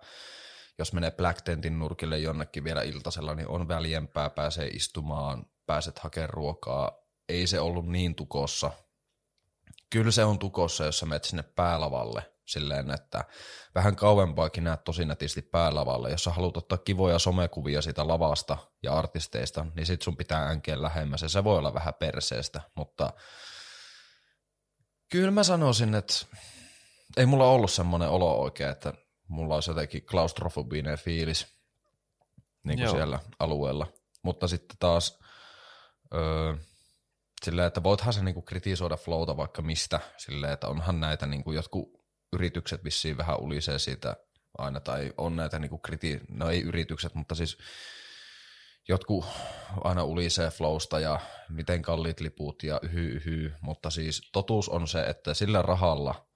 [0.78, 6.30] Jos menee Black Tentin nurkille jonnekin vielä iltasella, niin on väljempää, pääsee istumaan, pääset hakemaan
[6.30, 6.92] ruokaa.
[7.28, 8.70] Ei se ollut niin tukossa.
[9.90, 13.24] Kyllä se on tukossa, jos sä menet sinne päälavalle silleen, että
[13.74, 16.10] vähän kauempaakin näet tosi nätisti päälavalle.
[16.10, 20.82] Jos sä haluat ottaa kivoja somekuvia siitä lavasta ja artisteista, niin sit sun pitää änkeä
[20.82, 23.12] lähemmäs ja se voi olla vähän perseestä, mutta
[25.08, 26.14] Kyllä mä sanoisin, että
[27.16, 28.92] ei mulla ollut semmoinen olo oikein, että
[29.28, 31.46] mulla olisi jotenkin klaustrofobinen fiilis
[32.64, 33.86] niin kuin siellä alueella.
[34.22, 35.18] Mutta sitten taas
[36.14, 36.54] öö,
[37.44, 41.88] silleen, että voithan se niinku kritisoida flowta vaikka mistä, silleen, että onhan näitä niinku jotkut
[42.32, 44.16] yritykset vissiin vähän ulisee siitä
[44.58, 47.58] aina, tai on näitä niinku kriti, no ei yritykset, mutta siis
[48.88, 49.24] jotkut
[49.84, 55.02] aina ulisee flowsta ja miten kalliit liput ja yhy, yhy, mutta siis totuus on se,
[55.02, 56.28] että sillä rahalla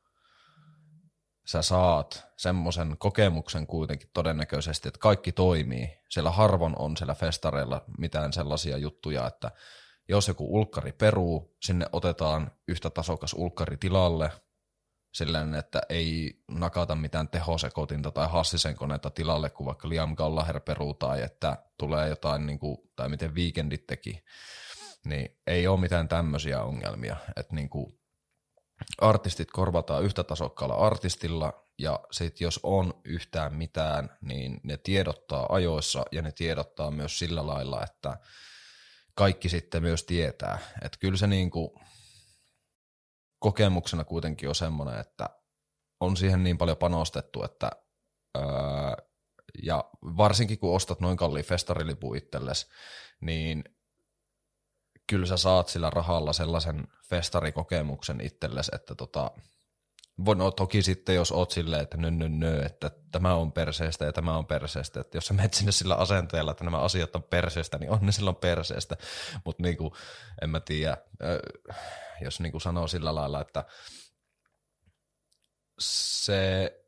[1.45, 5.99] sä saat semmoisen kokemuksen kuitenkin todennäköisesti, että kaikki toimii.
[6.09, 9.51] Siellä harvon on siellä festareilla mitään sellaisia juttuja, että
[10.09, 14.31] jos joku ulkkari peruu, sinne otetaan yhtä tasokas ulkkari tilalle,
[15.13, 20.95] silleen, että ei nakata mitään tehosekotinta tai hassisen koneita tilalle, kun vaikka Liam Gallagher peruu
[20.95, 24.25] tai että tulee jotain, niin kuin, tai miten Weekendit teki,
[25.05, 27.99] niin ei ole mitään tämmöisiä ongelmia, että niin kuin
[29.01, 36.05] artistit korvataan yhtä tasokkaalla artistilla, ja sitten jos on yhtään mitään, niin ne tiedottaa ajoissa,
[36.13, 38.19] ja ne tiedottaa myös sillä lailla, että
[39.15, 41.71] kaikki sitten myös tietää, että kyllä se niin kuin,
[43.43, 45.31] kokemuksena kuitenkin on semmoinen, että
[46.01, 47.71] on siihen niin paljon panostettu, että
[48.37, 48.45] öö,
[49.63, 52.67] ja varsinkin kun ostat noin kalliin festarilipun itsellesi,
[53.21, 53.65] niin
[55.07, 59.31] kyllä sä saat sillä rahalla sellaisen festarikokemuksen itsellesi, että tota,
[60.37, 64.13] no toki sitten jos oot silleen, että nö, nö, nö, että tämä on perseestä ja
[64.13, 67.79] tämä on perseestä, että jos sä menet sinne sillä asenteella, että nämä asiat on perseestä,
[67.79, 68.97] niin on ne silloin perseestä,
[69.45, 69.97] mutta niinku,
[70.43, 70.97] en mä tiedä,
[72.23, 73.65] jos niinku sanoo sillä lailla, että
[75.79, 76.79] se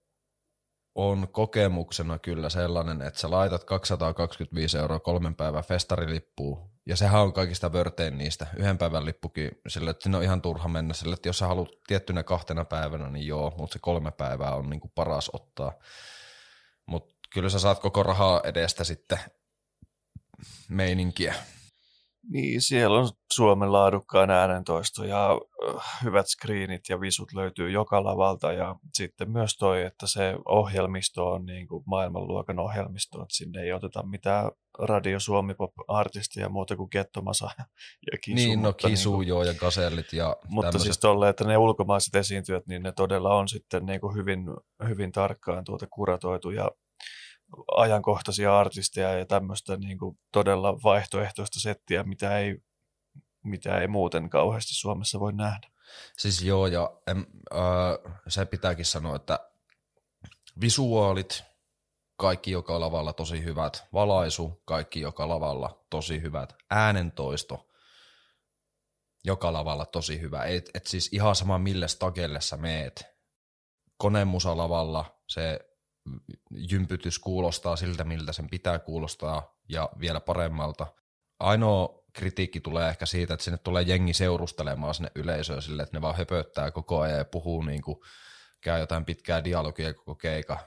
[0.94, 7.32] on kokemuksena kyllä sellainen, että sä laitat 225 euroa kolmen päivän festarilippuun, ja sehän on
[7.32, 8.46] kaikista vörtein niistä.
[8.56, 12.22] Yhden päivän lippukin sille, että on ihan turha mennä sille, että jos sä haluat tiettynä
[12.22, 15.72] kahtena päivänä, niin joo, mutta se kolme päivää on niin kuin paras ottaa.
[16.86, 19.18] Mutta kyllä sä saat koko rahaa edestä sitten
[20.68, 21.34] meininkiä.
[22.30, 25.40] Niin, siellä on Suomen laadukkaan äänentoisto ja
[26.04, 31.46] hyvät screenit ja visut löytyy joka lavalta ja sitten myös toi, että se ohjelmisto on
[31.46, 36.90] niin kuin maailmanluokan ohjelmisto, että sinne ei oteta mitään Radio Suomi Pop artistia muuta kuin
[36.90, 37.50] Kettomasa
[38.12, 38.34] ja Kisu.
[38.34, 40.82] Niin, no Kisu niin kuin, joo ja Gasellit ja Mutta tämmöiset.
[40.82, 44.40] siis tolle, että ne ulkomaiset esiintyjät, niin ne todella on sitten niin kuin hyvin,
[44.88, 46.70] hyvin tarkkaan tuota kuratoitu ja
[47.76, 52.58] ajankohtaisia artisteja ja tämmöistä niin kuin todella vaihtoehtoista settiä, mitä ei,
[53.44, 55.68] mitä ei muuten kauheasti Suomessa voi nähdä.
[56.18, 59.38] Siis joo, ja em, äh, se pitääkin sanoa, että
[60.60, 61.44] visuaalit,
[62.16, 67.68] kaikki joka lavalla tosi hyvät, valaisu, kaikki joka lavalla tosi hyvät, äänentoisto,
[69.24, 70.44] joka lavalla tosi hyvä.
[70.44, 73.04] Et, et siis ihan sama mille stagelle sä meet.
[73.96, 75.60] Konemusalavalla se
[76.50, 80.86] jympytys kuulostaa siltä, miltä sen pitää kuulostaa ja vielä paremmalta.
[81.40, 86.02] Ainoa kritiikki tulee ehkä siitä, että sinne tulee jengi seurustelemaan sinne yleisöön sille, että ne
[86.02, 87.98] vaan höpöttää koko ajan ja puhuu niin kuin,
[88.60, 90.58] käy jotain pitkää dialogia koko keika.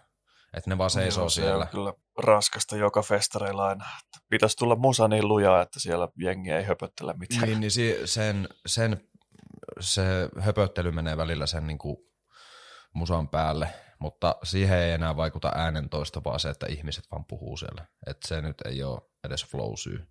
[0.53, 1.65] Että ne vaan seisoo Joo, siellä.
[1.65, 3.85] Se on kyllä raskasta joka festareilla aina.
[4.29, 7.41] Pitäisi tulla musa niin lujaa, että siellä jengi ei höpöttele mitään.
[7.41, 7.71] Niin, niin
[8.05, 8.99] sen, sen,
[9.79, 10.03] se
[10.39, 11.97] höpöttely menee välillä sen niin kuin
[12.93, 13.69] musan päälle
[13.99, 17.85] mutta siihen ei enää vaikuta äänentoista, vaan se, että ihmiset vaan puhuu siellä.
[18.07, 20.07] Että se nyt ei ole edes flow-syy.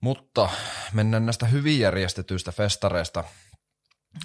[0.00, 0.48] Mutta
[0.92, 3.24] mennään näistä hyvin järjestetyistä festareista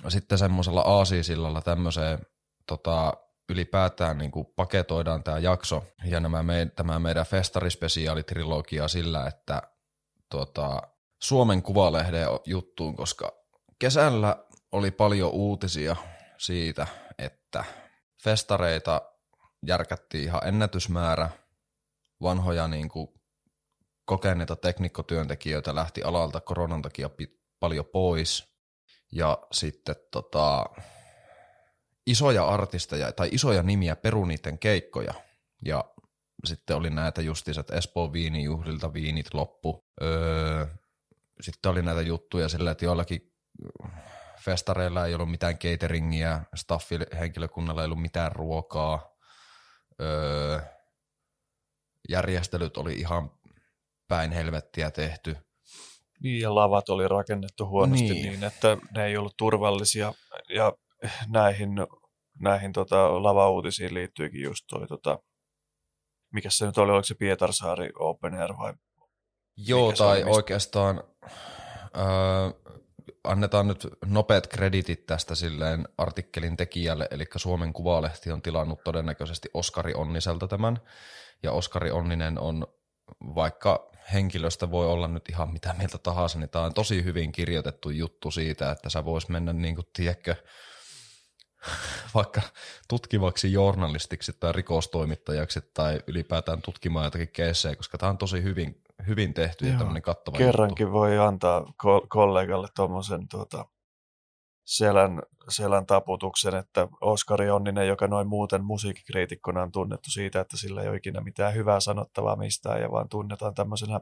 [0.07, 2.19] sitten semmoisella aasiisillalla tämmöiseen
[2.67, 3.13] tota,
[3.49, 9.61] ylipäätään niin kuin paketoidaan tämä jakso ja nämä me, tämä meidän festarispesiaalitrilogia sillä, että
[10.29, 10.81] tuota,
[11.23, 13.31] Suomen Kuvalehden juttuun, koska
[13.79, 15.95] kesällä oli paljon uutisia
[16.37, 16.87] siitä,
[17.17, 17.63] että
[18.23, 19.01] festareita
[19.67, 21.29] järkättiin ihan ennätysmäärä,
[22.21, 23.07] vanhoja niin kuin
[24.05, 27.09] kokeneita teknikkotyöntekijöitä lähti alalta koronan takia
[27.59, 28.53] paljon pois,
[29.11, 30.65] ja sitten tota,
[32.07, 35.13] isoja artisteja tai isoja nimiä peru niiden keikkoja.
[35.65, 35.85] Ja
[36.45, 39.85] sitten oli näitä justiinsa, että Espoon viinijuhlilta viinit loppu.
[40.01, 40.65] Öö,
[41.41, 43.33] sitten oli näitä juttuja sillä, että joillakin
[44.39, 49.15] festareilla ei ollut mitään cateringia, staffihenkilökunnalla ei ollut mitään ruokaa.
[50.01, 50.59] Öö,
[52.09, 53.31] järjestelyt oli ihan
[54.07, 55.37] päin helvettiä tehty.
[56.23, 60.13] Niin, ja lavat oli rakennettu huonosti niin, niin että ne ei ollut turvallisia.
[60.49, 60.73] Ja
[61.27, 61.69] näihin,
[62.39, 65.19] näihin tota, lavauutisiin liittyykin just toi, tota,
[66.33, 68.73] mikä se nyt oli, oliko se Pietarsaari Open Air vai?
[69.57, 71.03] Joo, tai oli, oikeastaan
[71.97, 72.73] äh,
[73.23, 79.93] annetaan nyt nopeat kreditit tästä silleen artikkelin tekijälle, eli Suomen Kuvalehti on tilannut todennäköisesti Oskari
[79.93, 80.79] Onniselta tämän,
[81.43, 82.67] ja Oskari Onninen on,
[83.35, 87.89] vaikka henkilöstä voi olla nyt ihan mitä mieltä tahansa, niin tämä on tosi hyvin kirjoitettu
[87.89, 90.35] juttu siitä, että sä vois mennä niin kuin, tiedätkö,
[92.15, 92.41] vaikka
[92.89, 99.33] tutkivaksi journalistiksi tai rikostoimittajaksi tai ylipäätään tutkimaan jotakin keissejä, koska tämä on tosi hyvin, hyvin
[99.33, 100.93] tehty Joo, ja tämmöinen kattava Kerrankin juttu.
[100.99, 103.65] voi antaa ko- kollegalle tuommoisen tuota,
[104.65, 110.81] selän, selän taputuksen, että Oskari Onninen, joka noin muuten musiikkikriitikkona on tunnettu siitä, että sillä
[110.81, 113.99] ei ole ikinä mitään hyvää sanottavaa mistään ja vaan tunnetaan tämmöisenä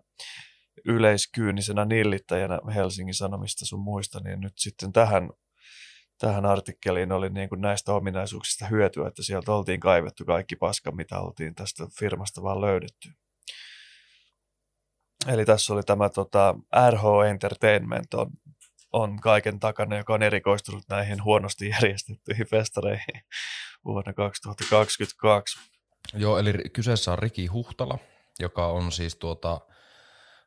[0.86, 5.30] yleiskyynisenä nillittäjänä Helsingin Sanomista sun muista, niin nyt sitten tähän
[6.22, 11.20] tähän artikkeliin oli niin kuin näistä ominaisuuksista hyötyä, että sieltä oltiin kaivettu kaikki paska, mitä
[11.20, 13.10] oltiin tästä firmasta vaan löydetty.
[15.28, 16.56] Eli tässä oli tämä tota,
[16.92, 18.32] RH Entertainment on,
[18.94, 23.22] on kaiken takana, joka on erikoistunut näihin huonosti järjestettyihin festareihin
[23.86, 25.60] vuonna 2022.
[26.14, 27.98] Joo, eli kyseessä on Riki Huhtala,
[28.40, 29.62] joka on siis tuota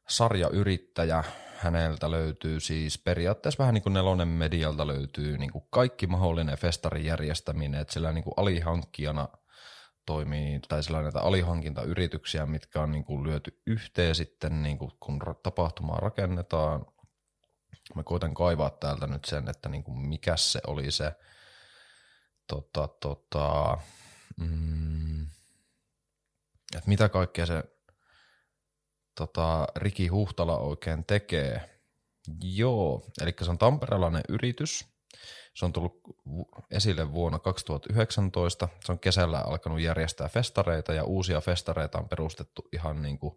[0.09, 1.25] sarjayrittäjä,
[1.57, 7.05] häneltä löytyy siis periaatteessa vähän niin kuin nelonen medialta löytyy niin kuin kaikki mahdollinen festarin
[7.05, 9.29] järjestäminen, että sillä niin kuin alihankkijana
[10.07, 15.21] toimii, tai sillä näitä alihankintayrityksiä, mitkä on niin kuin lyöty yhteen sitten, niin kuin kun
[15.43, 16.87] tapahtumaa rakennetaan.
[17.95, 21.13] Mä koitan kaivaa täältä nyt sen, että niin kuin mikä se oli se,
[22.47, 23.79] tota, tota,
[24.37, 25.23] mm,
[26.77, 27.65] että mitä kaikkea se
[29.15, 31.71] tota, Riki Huhtala oikein tekee?
[32.43, 34.95] Joo, eli se on tamperelainen yritys.
[35.55, 36.01] Se on tullut
[36.71, 38.69] esille vuonna 2019.
[38.85, 43.37] Se on kesällä alkanut järjestää festareita ja uusia festareita on perustettu ihan niin kuin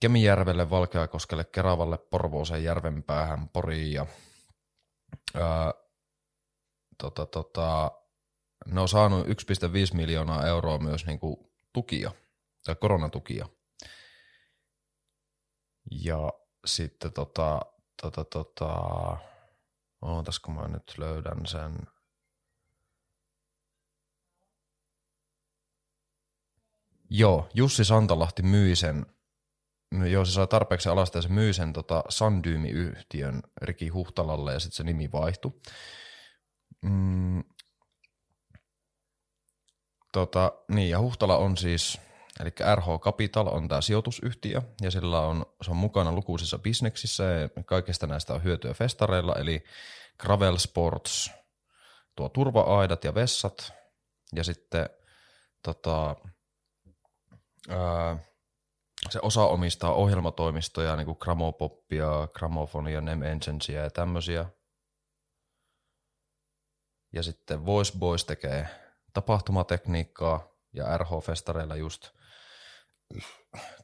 [0.00, 4.06] Kemijärvelle, Valkeakoskelle, Keravalle, Porvooseen, Järvenpäähän, Poriin ja
[5.34, 5.74] ää,
[6.98, 7.92] tota, tota,
[8.66, 9.32] ne on saanut 1,5
[9.92, 11.36] miljoonaa euroa myös niin kuin
[11.72, 12.12] tukia,
[12.64, 13.46] tai koronatukia.
[15.90, 16.32] Ja
[16.66, 17.60] sitten tota,
[18.02, 18.76] tota, tota,
[20.02, 21.78] ootas kun mä nyt löydän sen.
[27.10, 29.06] Joo, Jussi Santalahti myi sen,
[30.10, 34.76] joo se sai tarpeeksi alasta ja se myi sen tota Sandyymi-yhtiön Riki Huhtalalle ja sitten
[34.76, 35.52] se nimi vaihtui.
[36.82, 37.44] Mm,
[40.12, 42.00] tota, niin ja Huhtala on siis
[42.40, 47.48] Eli RH Capital on tämä sijoitusyhtiö ja sillä on, se on mukana lukuisissa bisneksissä ja
[47.64, 49.64] kaikista näistä on hyötyä festareilla, eli
[50.20, 51.30] Gravel Sports,
[52.16, 53.72] tuo turva-aidat ja vessat
[54.34, 54.90] ja sitten
[55.62, 56.16] tota,
[57.68, 58.18] ää,
[59.10, 64.46] se osa omistaa ohjelmatoimistoja, niin kuin Gramopoppia, Gramofonia, Nem Enginesia ja tämmöisiä.
[67.12, 68.68] Ja sitten Voice Boys tekee
[69.12, 72.17] tapahtumatekniikkaa ja RH-festareilla just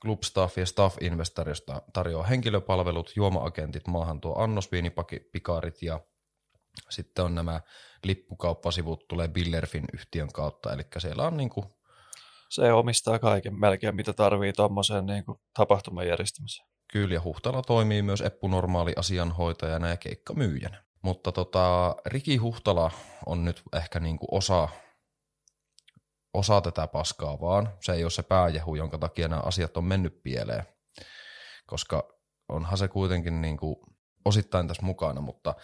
[0.03, 6.01] Clubstaff ja Staff Investorista tarjoaa henkilöpalvelut, juoma-agentit, maahan tuo annosviinipikaarit ja
[6.91, 7.61] sitten on nämä
[8.05, 11.65] lippukauppasivut tulee Billerfin yhtiön kautta, eli siellä on niinku
[12.51, 16.69] se omistaa kaiken melkein, mitä tarvii tuommoiseen niin tapahtuman järjestämiseen.
[16.93, 20.85] Kyllä, ja Huhtala toimii myös Eppu Normaali asianhoitajana ja keikkamyyjänä.
[21.03, 22.91] Mutta tota, Riki Huhtala
[23.27, 24.69] on nyt ehkä niin kuin osa
[26.35, 27.73] osa tätä paskaa vaan.
[27.81, 30.65] Se ei ole se pääjehu, jonka takia nämä asiat on mennyt pieleen.
[31.67, 32.09] Koska
[32.49, 33.77] onhan se kuitenkin niin kuin
[34.25, 35.55] osittain tässä mukana, mutta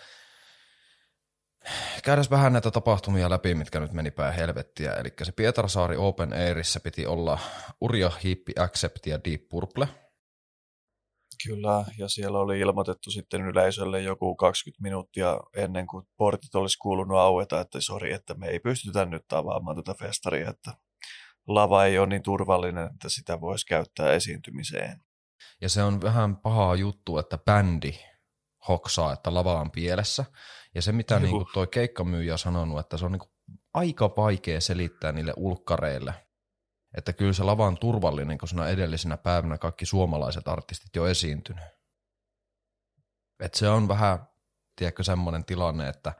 [2.04, 4.92] käydään vähän näitä tapahtumia läpi, mitkä nyt meni päin helvettiä.
[4.92, 7.38] Eli se Pietarsaari Open Airissa piti olla
[7.80, 9.88] Urja, Hiippi, Accept ja Deep Purple–
[11.46, 17.18] Kyllä, ja siellä oli ilmoitettu sitten yleisölle joku 20 minuuttia ennen kuin portit olisi kuulunut
[17.18, 20.74] aueta, että sori, että me ei pystytä nyt avaamaan tätä festaria, että
[21.46, 25.00] lava ei ole niin turvallinen, että sitä voisi käyttää esiintymiseen.
[25.60, 27.92] Ja se on vähän paha juttu, että bändi
[28.68, 30.24] hoksaa, että lava on pielessä.
[30.74, 33.30] Ja se, mitä niin toi keikkamyyjä on sanonut, että se on niin
[33.74, 36.14] aika vaikea selittää niille ulkkareille,
[36.96, 41.64] että kyllä se lava on turvallinen, siinä edellisenä päivänä kaikki suomalaiset artistit jo esiintynyt.
[43.40, 44.28] Että se on vähän,
[44.76, 46.12] tiedätkö, semmoinen tilanne, että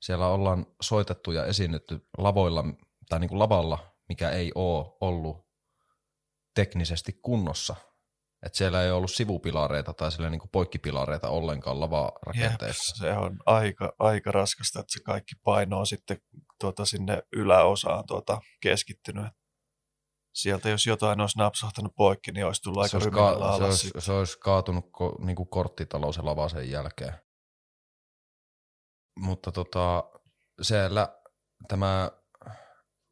[0.00, 2.64] siellä ollaan soitettu ja esiinnytty lavoilla
[3.08, 5.46] tai niin kuin lavalla, mikä ei ole ollut
[6.54, 7.76] teknisesti kunnossa.
[8.42, 13.04] Että siellä ei ollut sivupilareita tai sille niin kuin poikkipilareita ollenkaan lavarakenteessa.
[13.06, 16.18] Jep, se on aika, aika raskasta, että se kaikki paino on sitten
[16.60, 19.26] tuota sinne yläosaan tuota keskittynyt
[20.34, 24.12] sieltä jos jotain olisi napsahtanut poikki, niin olisi tullut aika olisi, ka- se, olisi, se
[24.12, 27.14] olisi kaatunut ko, niin kuin korttitalous ja lava sen jälkeen.
[29.18, 30.04] Mutta tota,
[30.62, 31.18] siellä
[31.68, 32.10] tämä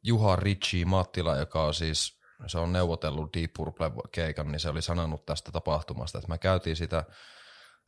[0.03, 5.25] Juha Ritchie Mattila, joka on siis, se on neuvotellut Deep Purple-keikan, niin se oli sanonut
[5.25, 7.03] tästä tapahtumasta, että me käytiin sitä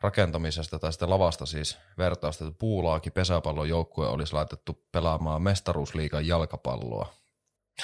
[0.01, 7.13] rakentamisesta tai sitä lavasta siis vertausta, että puulaaki pesäpallon joukkue olisi laitettu pelaamaan mestaruusliigan jalkapalloa.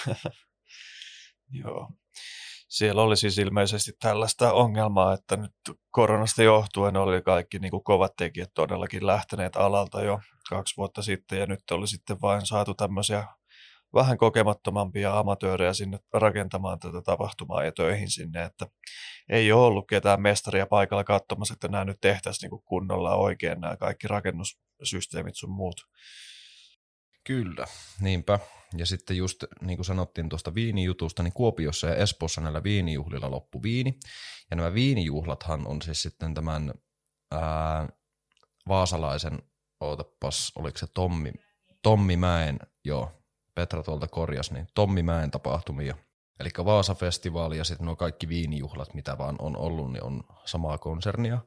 [1.52, 1.89] Joo.
[2.68, 5.52] Siellä oli siis ilmeisesti tällaista ongelmaa, että nyt
[5.91, 11.39] koronasta johtuen oli kaikki niin kuin kovat tekijät todellakin lähteneet alalta jo kaksi vuotta sitten
[11.39, 13.28] ja nyt oli sitten vain saatu tämmöisiä
[13.93, 18.66] vähän kokemattomampia amatöörejä sinne rakentamaan tätä tapahtumaa ja töihin sinne, että
[19.30, 23.62] ei ole ollut ketään mestaria paikalla katsomassa, että nämä nyt tehtäisiin niin kuin kunnolla oikein
[23.62, 25.82] nämä kaikki rakennussysteemit sun muut.
[27.24, 27.65] Kyllä,
[27.99, 28.39] niinpä.
[28.78, 33.63] Ja sitten just niin kuin sanottiin tuosta viinijutusta, niin Kuopiossa ja Espoossa näillä viinijuhlilla loppu
[33.63, 33.99] viini.
[34.51, 36.74] Ja nämä viinijuhlathan on siis sitten tämän
[37.32, 37.89] ää,
[38.67, 39.39] vaasalaisen,
[39.80, 41.32] ootapas, oliko se Tommi,
[41.82, 43.11] Tommi Mäen, joo,
[43.55, 45.95] Petra tuolta korjas, niin Tommi Mäen tapahtumia.
[46.39, 51.39] Eli Vaasa-festivaali ja sitten nuo kaikki viinijuhlat, mitä vaan on ollut, niin on samaa konsernia.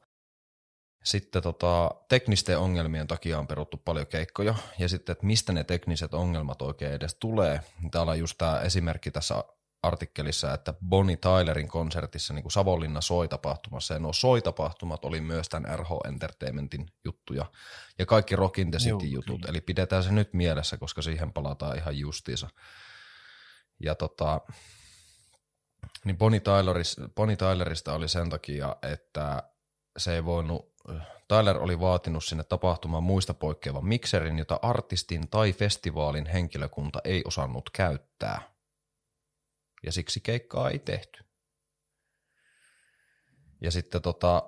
[1.05, 6.15] Sitten tota, teknisten ongelmien takia on peruttu paljon keikkoja, ja sitten, että mistä ne tekniset
[6.15, 7.61] ongelmat oikein edes tulee.
[7.91, 9.45] Täällä on just tämä esimerkki tässä
[9.83, 15.79] artikkelissa, että Bonnie Tylerin konsertissa niin kuin Savonlinna soi-tapahtumassa, ja nuo soi-tapahtumat oli myös tämän
[15.79, 17.47] RH Entertainmentin juttuja,
[17.99, 21.33] ja kaikki Rock in the City jutut, Joo, eli pidetään se nyt mielessä, koska siihen
[21.33, 22.49] palataan ihan justiinsa.
[23.81, 24.41] Ja tota,
[26.05, 29.43] Niin Bonnie, Tylerista, Bonnie Tylerista oli sen takia, että
[29.97, 30.74] se ei voinut,
[31.29, 37.71] Tyler oli vaatinut sinne tapahtumaan muista poikkeavan mikserin, jota artistin tai festivaalin henkilökunta ei osannut
[37.71, 38.55] käyttää.
[39.83, 41.25] Ja siksi keikkaa ei tehty.
[43.61, 44.43] Ja sitten tota...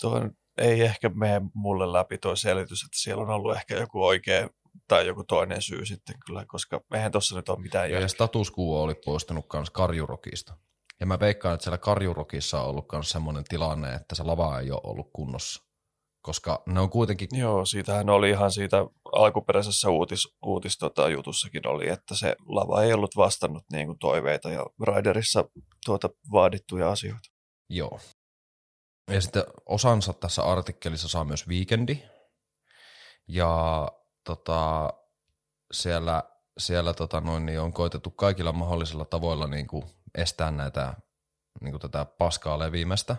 [0.00, 4.48] Tuo ei ehkä mene mulle läpi tuo selitys, että siellä on ollut ehkä joku oikea
[4.88, 8.52] tai joku toinen syy sitten kyllä, koska eihän tuossa nyt ole mitään Ja, ja status
[8.58, 10.56] quo oli poistunut myös Karjurokista.
[11.00, 14.70] Ja mä veikkaan, että siellä Karjurokissa on ollut myös semmoinen tilanne, että se lava ei
[14.70, 15.62] ole ollut kunnossa.
[16.22, 17.28] Koska ne on kuitenkin...
[17.32, 18.76] Joo, siitähän oli ihan siitä
[19.12, 24.50] alkuperäisessä uutis, uutis tota, jutussakin oli, että se lava ei ollut vastannut niin kuin toiveita
[24.50, 25.44] ja Riderissa
[25.84, 27.28] tuota vaadittuja asioita.
[27.70, 28.00] Joo.
[29.10, 31.98] Ja sitten osansa tässä artikkelissa saa myös Weekendi.
[33.28, 33.88] Ja
[34.24, 34.90] tota,
[35.72, 36.22] siellä,
[36.58, 40.94] siellä tota noin, niin on koitettu kaikilla mahdollisilla tavoilla niin kuin estää näitä,
[41.60, 43.16] niin kuin tätä paskaa levimästä.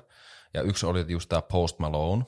[0.54, 2.26] Ja yksi oli just tämä Post Malone.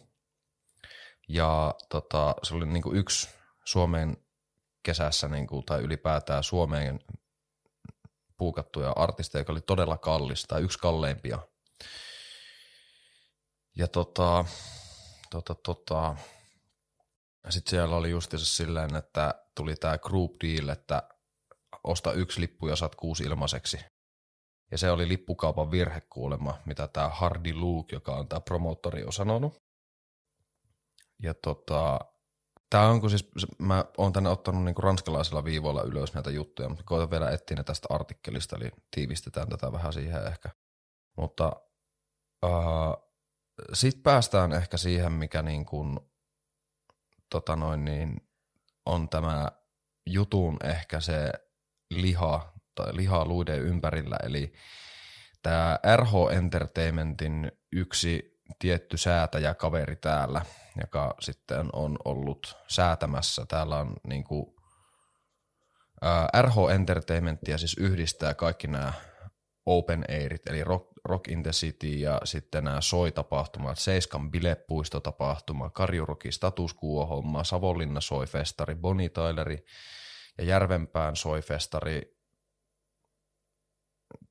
[1.27, 3.29] Ja tota, se oli niin kuin yksi
[3.65, 4.17] Suomen
[4.83, 6.99] kesässä niin kuin, tai ylipäätään Suomeen
[8.37, 11.39] puukattuja artisteja, joka oli todella kallis, tai yksi kalleimpia.
[13.75, 14.45] Ja tota,
[15.29, 16.15] tota, tota,
[17.49, 21.03] sitten siellä oli justiinsa silleen, että tuli tämä group deal, että
[21.83, 23.79] osta yksi lippu ja saat kuusi ilmaiseksi.
[24.71, 29.63] Ja se oli lippukaupan virhekuulema, mitä tämä Hardy Luke, joka on tämä promoottori, on sanonut.
[31.23, 31.99] Ja tota,
[32.69, 37.11] tämä on siis, mä oon tänne ottanut niinku ranskalaisilla viivoilla ylös näitä juttuja, mutta koitan
[37.11, 40.49] vielä etsiä ne tästä artikkelista, eli tiivistetään tätä vähän siihen ehkä.
[41.17, 41.51] Mutta
[42.45, 43.09] uh,
[43.73, 45.65] sitten päästään ehkä siihen, mikä niin
[47.29, 48.29] tota noin, niin
[48.85, 49.51] on tämä
[50.05, 51.31] jutun ehkä se
[51.89, 52.53] liha
[52.83, 54.53] tai liha luiden ympärillä, eli
[55.41, 60.41] tämä RH Entertainmentin yksi tietty säätäjä kaveri täällä,
[60.81, 63.45] joka sitten on ollut säätämässä.
[63.45, 64.55] Täällä on niin kuin,
[66.01, 68.93] ää, RH Entertainmentia siis yhdistää kaikki nämä
[69.65, 76.31] open airit, eli rock, rock in the City ja sitten nämä soi-tapahtumat, Seiskan bilepuistotapahtuma, Karjuroki
[76.31, 79.65] Status Quo-homma, Savonlinna soifestari, Bonnie Tyleri
[80.37, 82.18] ja Järvenpään soifestari.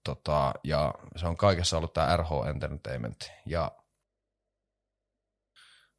[0.04, 3.30] Tota, ja se on kaikessa ollut tämä RH Entertainment.
[3.46, 3.72] Ja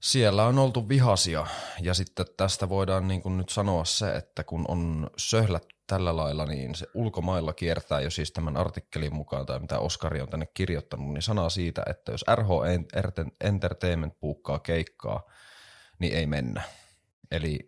[0.02, 1.48] siellä on oltu vihasia
[1.82, 6.46] ja sitten tästä voidaan niin kuin nyt sanoa se, että kun on söhlätty tällä lailla,
[6.46, 11.14] niin se ulkomailla kiertää jo siis tämän artikkelin mukaan, tai mitä Oskari on tänne kirjoittanut,
[11.14, 12.50] niin sanaa siitä, että jos RH
[13.42, 15.24] Entertainment puukkaa keikkaa,
[16.00, 16.62] niin ei mennä.
[17.32, 17.60] Eli,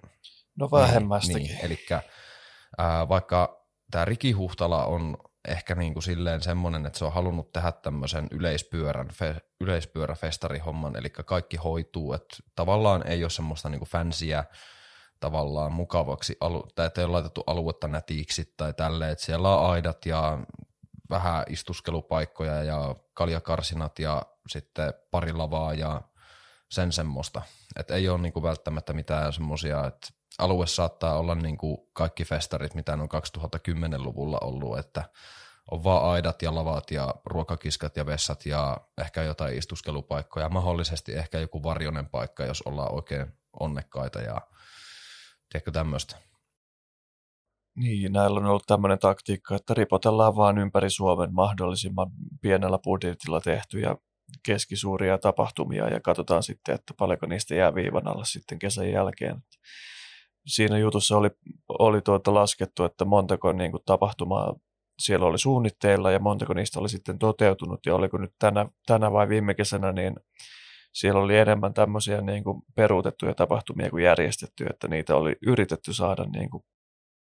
[0.55, 1.43] no vähemmästäkin.
[1.43, 1.85] Niin, eli
[3.09, 5.17] vaikka tämä Riki Huhtala on
[5.47, 11.09] ehkä niin kuin silleen semmoinen, että se on halunnut tehdä tämmöisen yleispyörän, fe, yleispyöräfestarihomman, eli
[11.09, 14.43] kaikki hoituu, että tavallaan ei ole semmoista niin kuin fansiä,
[15.19, 16.37] tavallaan mukavaksi,
[16.75, 20.39] tai että ei ole laitettu aluetta nätiiksi tai tälleen, että siellä on aidat ja
[21.09, 26.01] vähän istuskelupaikkoja ja kaljakarsinat ja sitten pari lavaa ja
[26.71, 27.41] sen semmoista.
[27.75, 30.07] Että ei ole niinku välttämättä mitään semmoisia, että
[30.39, 33.09] alue saattaa olla niinku kaikki festarit, mitä on
[33.59, 35.03] 2010-luvulla ollut, että
[35.71, 41.39] on vaan aidat ja lavat ja ruokakiskat ja vessat ja ehkä jotain istuskelupaikkoja, mahdollisesti ehkä
[41.39, 44.41] joku varjonen paikka, jos ollaan oikein onnekkaita ja
[45.51, 46.15] Tiedätkö tämmöistä?
[47.75, 52.11] Niin, näillä on ollut tämmöinen taktiikka, että ripotellaan vaan ympäri Suomen mahdollisimman
[52.41, 53.95] pienellä budjetilla tehtyjä
[54.45, 59.43] keskisuuria tapahtumia ja katsotaan sitten, että paljonko niistä jää viivan alle sitten kesän jälkeen.
[60.47, 61.29] Siinä jutussa oli,
[61.79, 64.55] oli tuota laskettu, että montako niin kuin, tapahtumaa
[64.99, 69.29] siellä oli suunnitteilla ja montako niistä oli sitten toteutunut ja oliko nyt tänä, tänä vai
[69.29, 70.15] viime kesänä, niin
[70.93, 76.23] siellä oli enemmän tämmöisiä niin kuin peruutettuja tapahtumia kuin järjestettyjä, että niitä oli yritetty saada
[76.23, 76.63] niin kuin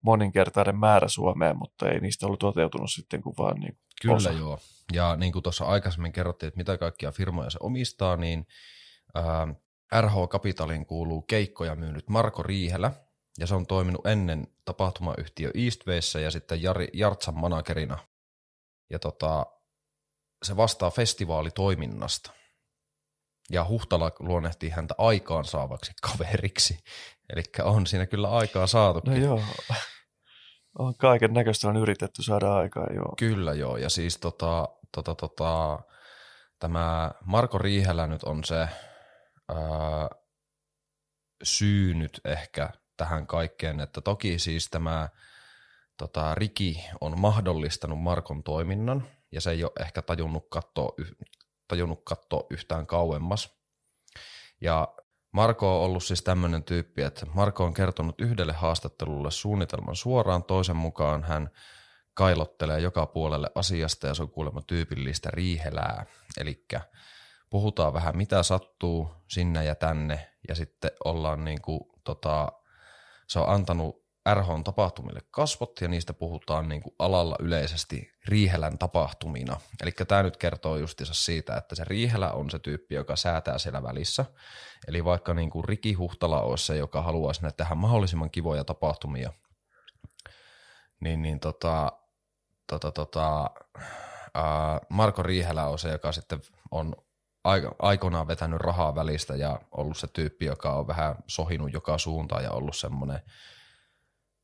[0.01, 4.31] moninkertainen määrä Suomeen, mutta ei niistä ollut toteutunut sitten kuin vaan niin Kyllä osa.
[4.31, 4.59] joo.
[4.93, 8.47] Ja niin kuin tuossa aikaisemmin kerrottiin, että mitä kaikkia firmoja se omistaa, niin
[9.15, 9.47] ää,
[10.01, 12.91] RH Capitalin kuuluu keikkoja myynyt Marko Riihelä,
[13.37, 17.97] ja se on toiminut ennen tapahtumayhtiö Eastwayssä ja sitten Jari, Jartsan managerina.
[18.89, 19.45] Ja tota,
[20.43, 22.31] se vastaa festivaalitoiminnasta.
[23.51, 26.79] Ja Huhtala luonnehtii häntä aikaan saavaksi kaveriksi.
[27.33, 29.13] Eli on siinä kyllä aikaa saatukin.
[29.13, 29.41] No joo.
[30.79, 33.13] On kaiken näköistä on yritetty saada aikaa, joo.
[33.17, 35.79] Kyllä joo, ja siis tota, tota, tota,
[36.59, 38.55] tämä Marko Riihelä nyt on se
[39.49, 40.09] ää,
[41.43, 45.09] syy nyt ehkä tähän kaikkeen, että toki siis tämä
[45.97, 50.93] tota, Riki on mahdollistanut Markon toiminnan, ja se ei ole ehkä tajunnut katsoa,
[51.67, 53.57] tajunnut katsoa yhtään kauemmas.
[54.61, 54.87] Ja
[55.31, 60.75] Marko on ollut siis tämmöinen tyyppi, että Marko on kertonut yhdelle haastattelulle suunnitelman suoraan, toisen
[60.75, 61.49] mukaan hän
[62.13, 66.05] kailottelee joka puolelle asiasta ja se on kuulemma tyypillistä riihelää.
[66.39, 66.65] Eli
[67.49, 72.51] puhutaan vähän mitä sattuu sinne ja tänne ja sitten ollaan niin kuin, tota,
[73.27, 79.59] se on antanut RHn tapahtumille kasvot ja niistä puhutaan niin kuin alalla yleisesti Riihelän tapahtumina.
[79.81, 83.83] Eli tämä nyt kertoo justiinsa siitä, että se Riihelä on se tyyppi, joka säätää siellä
[83.83, 84.25] välissä.
[84.87, 89.33] Eli vaikka niin kuin Riki Huhtala olisi se, joka haluaisi ne tehdä mahdollisimman kivoja tapahtumia,
[90.99, 91.91] niin, niin tota,
[92.67, 93.49] tota, tota,
[94.33, 96.95] ää, Marko Riihelä on se, joka sitten on
[97.79, 102.51] aikoinaan vetänyt rahaa välistä ja ollut se tyyppi, joka on vähän sohinut joka suuntaan ja
[102.51, 103.19] ollut semmoinen–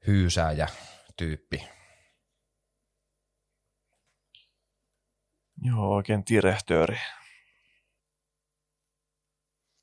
[0.07, 0.67] hyysääjä
[1.17, 1.67] tyyppi.
[5.61, 6.97] Joo, oikein direhtööri.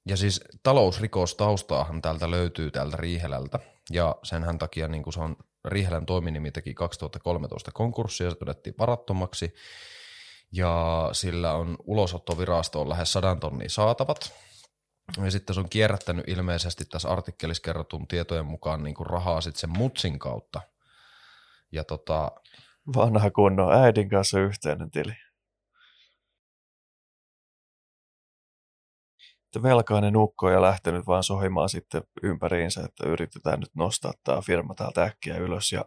[0.08, 3.58] Ja siis talousrikostaustaahan täältä löytyy täältä Riihelältä,
[3.90, 9.54] ja senhän takia niin kuin se on Riihelän toiminimi teki 2013 konkurssia, se todettiin varattomaksi,
[10.52, 14.34] ja sillä on ulosottovirastoon lähes sadan tonnia saatavat,
[15.24, 19.60] ja sitten se on kierrättänyt ilmeisesti tässä artikkelissa kerrotun tietojen mukaan niin kuin rahaa sitten
[19.60, 20.60] sen mutsin kautta.
[21.72, 22.32] Ja tota...
[22.96, 25.12] Vanha kunnon äidin kanssa yhteinen tili.
[29.46, 34.74] Että velkainen ukko ja lähtenyt vaan sohimaan sitten ympäriinsä, että yritetään nyt nostaa tämä firma
[34.74, 35.84] täältä äkkiä ylös ja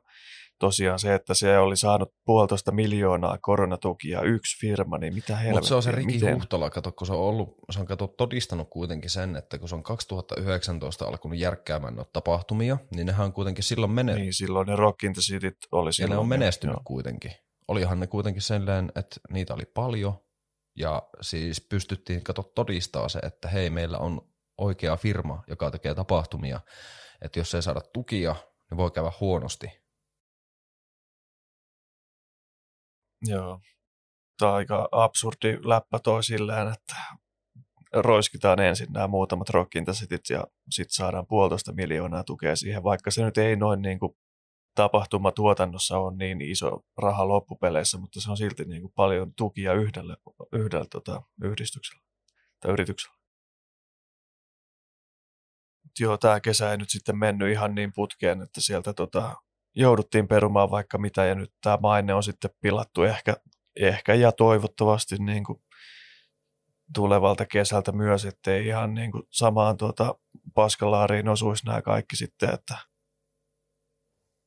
[0.64, 5.54] tosiaan se, että se oli saanut puolitoista miljoonaa koronatukia yksi firma, niin mitä helvettiä.
[5.54, 6.36] Mutta se on se Riki Miten?
[6.36, 9.76] Huhtala, kato, kun se on, ollut, se on kato, todistanut kuitenkin sen, että kun se
[9.76, 14.26] on 2019 alkanut järkkäämään noita tapahtumia, niin nehän on kuitenkin silloin menestynyt.
[14.26, 16.12] Niin, silloin ne Rock in the Cityt oli silloin.
[16.12, 16.82] Ja ne on menestynyt jo.
[16.84, 17.32] kuitenkin.
[17.68, 20.14] Olihan ne kuitenkin sellainen, että niitä oli paljon,
[20.76, 24.22] ja siis pystyttiin kato todistaa se, että hei, meillä on
[24.58, 26.60] oikea firma, joka tekee tapahtumia,
[27.22, 28.36] että jos ei saada tukia,
[28.70, 29.83] niin voi käydä huonosti
[33.24, 33.60] Joo.
[34.40, 36.96] Tämä on aika absurdi läppä toisilleen, että
[37.94, 43.38] roiskitaan ensin nämä muutamat rockintasetit ja sitten saadaan puolitoista miljoonaa tukea siihen, vaikka se nyt
[43.38, 44.18] ei noin niin kuin
[44.76, 50.18] tapahtumatuotannossa on niin iso raha loppupeleissä, mutta se on silti niin kuin paljon tukia yhdelle,
[50.52, 52.02] yhdelle tota, yhdistyksellä
[52.60, 53.18] tai yrityksellä.
[56.00, 59.36] Joo, tämä kesä ei nyt sitten mennyt ihan niin putkeen, että sieltä tota,
[59.76, 63.36] jouduttiin perumaan vaikka mitä ja nyt tämä maine on sitten pilattu ehkä,
[63.80, 65.62] ehkä ja toivottavasti niin kuin
[66.96, 70.16] tulevalta kesältä myös, ettei ihan niin kuin samaan tuota
[70.54, 72.78] paskalaariin osuisi nämä kaikki sitten, että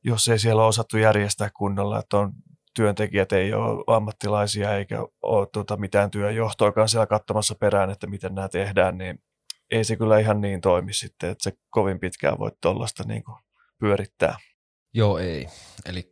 [0.03, 2.33] jos ei siellä osattu järjestää kunnolla, että on
[2.75, 8.49] työntekijät ei ole ammattilaisia eikä ole tuota mitään työjohtoakaan siellä katsomassa perään, että miten nämä
[8.49, 9.23] tehdään, niin
[9.71, 13.23] ei se kyllä ihan niin toimi sitten, että se kovin pitkään voi tuollaista niin
[13.79, 14.37] pyörittää.
[14.97, 15.47] Joo, ei.
[15.85, 16.11] Eli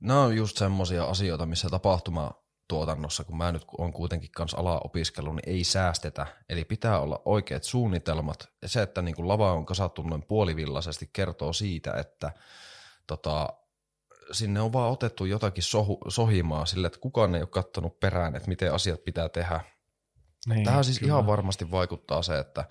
[0.00, 2.30] nämä on just semmoisia asioita, missä tapahtuma
[2.68, 6.26] tuotannossa, kun mä nyt on kuitenkin kanssa alaa opiskellut, niin ei säästetä.
[6.48, 8.48] Eli pitää olla oikeat suunnitelmat.
[8.62, 12.32] Ja se, että niin kuin lava on kasattu noin puolivillaisesti, kertoo siitä, että
[13.06, 13.48] tota,
[14.32, 18.48] sinne on vaan otettu jotakin sohu, sohimaa sille, että kukaan ei ole katsonut perään, että
[18.48, 19.60] miten asiat pitää tehdä.
[20.46, 21.10] Niin, Tähän siis kyllä.
[21.10, 22.64] ihan varmasti vaikuttaa se, että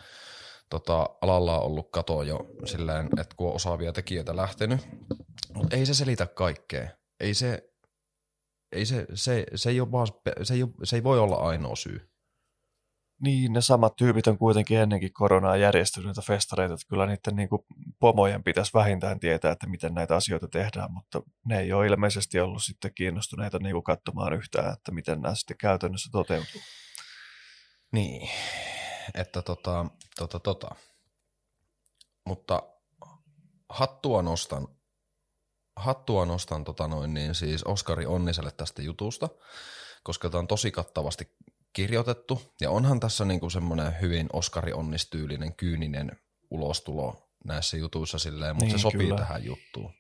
[0.70, 4.88] tota, alalla on ollut kato jo silleen, että kun on osaavia tekijöitä lähtenyt,
[5.53, 6.89] mutta ei se selitä kaikkea.
[7.20, 7.70] Ei se,
[8.71, 10.08] ei se, se, se, ei ole vaan,
[10.43, 12.12] se, ei, se ei voi olla ainoa syy.
[13.21, 17.50] Niin, ne samat tyypit on kuitenkin ennenkin koronaa järjestänyt näitä festareita, että kyllä niiden niin
[17.50, 17.62] kuin
[18.00, 22.63] pomojen pitäisi vähintään tietää, että miten näitä asioita tehdään, mutta ne ei ole ilmeisesti ollut
[22.63, 26.62] sitten kiinnostuneita niin kuin katsomaan yhtään, että miten nämä sitten käytännössä toteutuu.
[27.92, 28.29] Niin,
[29.14, 29.86] että tota,
[30.18, 30.70] tota, tota.
[32.26, 32.64] Mutta
[33.70, 34.68] hattua nostan,
[35.76, 39.30] hattua nostan tota noin, niin siis Oskari Onniselle tästä jutusta,
[40.04, 41.36] koska tämä on tosi kattavasti
[41.74, 42.54] kirjoitettu.
[42.62, 46.12] Ja onhan tässä niinku semmoinen hyvin Oskari Onnistyylinen, kyyninen
[46.52, 49.18] ulostulo näissä jutuissa silleen, mutta niin, se sopii kyllä.
[49.18, 49.94] tähän juttuun.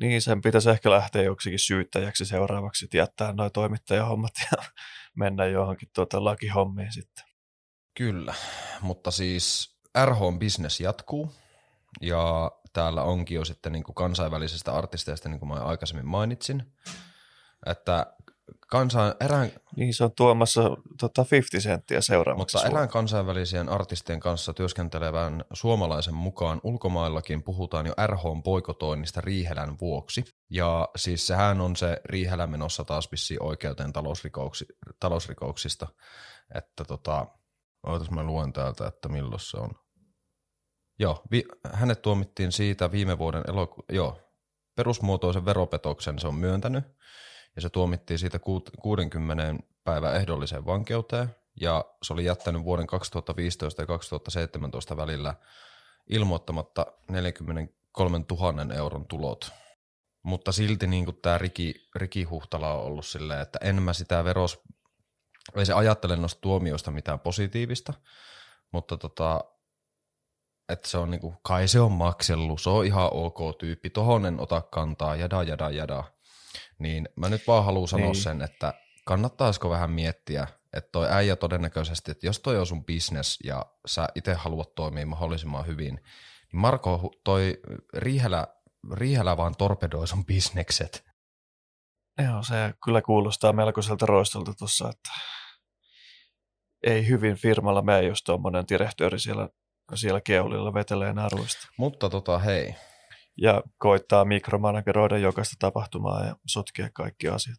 [0.00, 4.64] Niin, sen pitäisi ehkä lähteä joksikin syyttäjäksi seuraavaksi, jättää noin toimittajahommat ja
[5.22, 7.24] mennä johonkin tuota lakihommiin sitten.
[7.94, 8.34] Kyllä,
[8.80, 11.32] mutta siis RH business jatkuu
[12.00, 16.72] ja täällä onkin jo sitten niin kuin kansainvälisestä artisteista, niin kuin mä aikaisemmin mainitsin,
[17.66, 18.06] että
[18.66, 20.62] kansan, erään, niin se on tuomassa
[21.00, 22.56] tota 50 senttiä seuraavaksi.
[22.56, 30.24] Mutta erään kansainvälisien artistien kanssa työskentelevän suomalaisen mukaan ulkomaillakin puhutaan jo RH poikotoinnista Riihelän vuoksi.
[30.50, 34.66] Ja siis sehän on se Riihelä menossa taas vissiin oikeuteen talousrikouksi,
[35.00, 35.88] talousrikouksista.
[36.54, 37.26] Että tota,
[37.86, 39.70] ootas mä luen täältä, että milloin se on.
[40.98, 43.84] Joo, vi, hänet tuomittiin siitä viime vuoden eloku...
[43.92, 44.18] Joo,
[44.76, 46.84] perusmuotoisen veropetoksen se on myöntänyt
[47.56, 48.38] ja se tuomittiin siitä
[48.82, 55.34] 60 päivän ehdolliseen vankeuteen, ja se oli jättänyt vuoden 2015 ja 2017 välillä
[56.10, 59.52] ilmoittamatta 43 000 euron tulot.
[60.22, 64.62] Mutta silti niin tämä Riki, Riki Huhtala on ollut silleen, että en mä sitä veros,
[65.56, 67.94] ei se ajattele noista tuomioista mitään positiivista,
[68.72, 69.44] mutta tota,
[70.68, 74.40] että se on niinku, kai se on maksellut, se on ihan ok tyyppi, tohon en
[74.40, 76.04] ota kantaa, jada jada jada.
[76.78, 78.22] Niin mä nyt vaan haluan sanoa niin.
[78.22, 83.38] sen, että kannattaisiko vähän miettiä, että toi äijä todennäköisesti, että jos toi on sun business
[83.44, 87.60] ja sä itse haluat toimia mahdollisimman hyvin, niin Marko, toi
[87.94, 88.46] Riihelä,
[88.92, 91.13] Riihelä vaan torpedoi sun bisnekset.
[92.18, 95.10] Joo, se kyllä kuulostaa melkoiselta roistolta tuossa, että
[96.86, 99.48] ei hyvin firmalla mene, jos tuommoinen direktööri siellä,
[99.94, 101.68] siellä keulilla vetelee naruista.
[101.78, 102.74] Mutta tota hei,
[103.38, 107.56] ja koittaa mikromanageroida jokaista tapahtumaa ja sotkea kaikki asiat.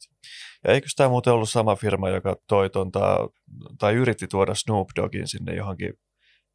[0.64, 3.18] Ja eikö tämä muuten ollut sama firma, joka toi tonta,
[3.80, 5.94] tai yritti tuoda Snoop Doggin sinne johonkin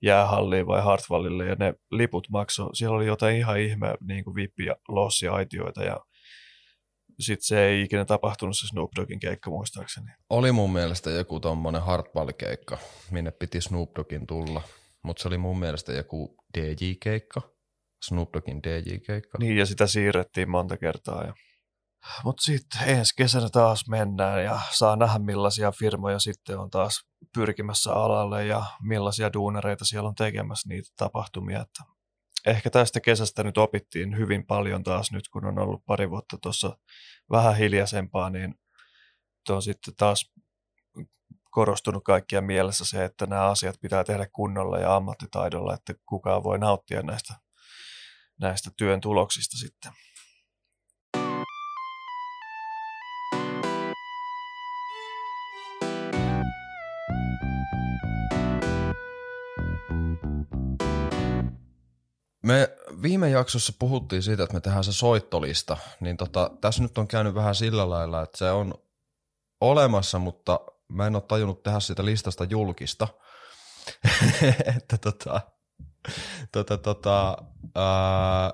[0.02, 4.66] jäähalliin vai Hartwallille, ja ne liput maksoi, siellä oli jotain ihan ihme niin kuin vippi-
[4.66, 5.96] ja lossi-aitioita, ja
[7.20, 10.06] sitten se ei ikinä tapahtunut se Snoop Doggin keikka muistaakseni.
[10.30, 12.78] Oli mun mielestä joku tommonen Hartwall-keikka,
[13.10, 14.62] minne piti Snoop Doggin tulla,
[15.02, 17.40] mutta se oli mun mielestä joku DJ-keikka,
[18.08, 19.38] Snoop Doggin DJ-keikka.
[19.38, 21.24] Niin, ja sitä siirrettiin monta kertaa.
[21.24, 21.34] Ja...
[22.24, 27.00] Mutta sitten ensi kesänä taas mennään ja saa nähdä millaisia firmoja sitten on taas
[27.34, 31.60] pyrkimässä alalle ja millaisia duunereita siellä on tekemässä niitä tapahtumia.
[31.60, 31.84] Että
[32.46, 36.78] ehkä tästä kesästä nyt opittiin hyvin paljon taas nyt, kun on ollut pari vuotta tuossa
[37.30, 38.54] vähän hiljaisempaa, niin
[39.48, 40.32] on sitten taas
[41.50, 46.58] korostunut kaikkia mielessä se, että nämä asiat pitää tehdä kunnolla ja ammattitaidolla, että kukaan voi
[46.58, 47.34] nauttia näistä
[48.40, 49.92] näistä työn tuloksista sitten.
[62.42, 62.68] Me
[63.02, 67.34] viime jaksossa puhuttiin siitä, että me tehdään se soittolista, niin tota, tässä nyt on käynyt
[67.34, 68.74] vähän sillä lailla, että se on
[69.60, 73.08] olemassa, mutta mä en ole tajunnut tehdä sitä listasta julkista.
[74.76, 75.40] että tota,
[76.52, 77.36] tota, tota,
[77.74, 78.52] ää,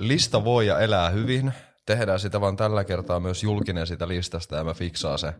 [0.00, 1.52] lista voi ja elää hyvin.
[1.86, 5.34] Tehdään sitä vaan tällä kertaa myös julkinen sitä listasta ja mä fiksaan se.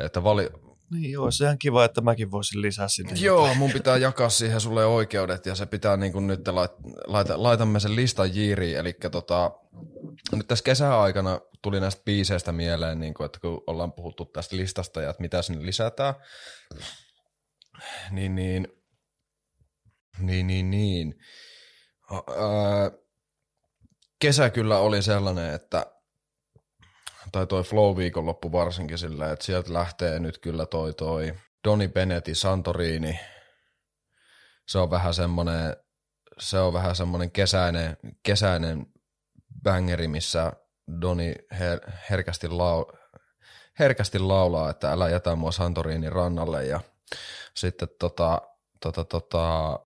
[0.00, 0.50] Että vali...
[0.90, 3.12] Niin joo, sehän kiva, että mäkin voisin lisää sinne.
[3.20, 6.72] Joo, mun pitää jakaa siihen sulle oikeudet ja se pitää niin kuin nyt lait,
[7.06, 8.76] laita, laitamme sen listan jiiriin.
[8.76, 9.50] Eli tota,
[10.32, 15.02] nyt tässä kesäaikana tuli näistä biiseistä mieleen, niin kuin, että kun ollaan puhuttu tästä listasta
[15.02, 16.14] ja että mitä sinne lisätään,
[18.10, 18.68] niin, niin
[20.18, 21.14] niin, niin, niin.
[22.12, 22.90] Öö,
[24.18, 25.86] kesä kyllä oli sellainen, että
[27.36, 31.34] tai toi Flow-viikonloppu varsinkin sillä, että sieltä lähtee nyt kyllä toi toi
[31.64, 33.20] Doni Benetti Santorini.
[34.68, 35.76] Se on vähän semmoinen,
[36.38, 38.86] se on vähän semmoinen kesäinen, kesäinen
[39.62, 40.52] bangeri, missä
[41.00, 41.80] Doni her,
[42.10, 42.84] herkästi, lau,
[43.78, 46.80] herkästi laulaa, että älä jätä mua Santorinin rannalle ja
[47.54, 48.42] sitten tota,
[48.80, 49.78] tota, tota,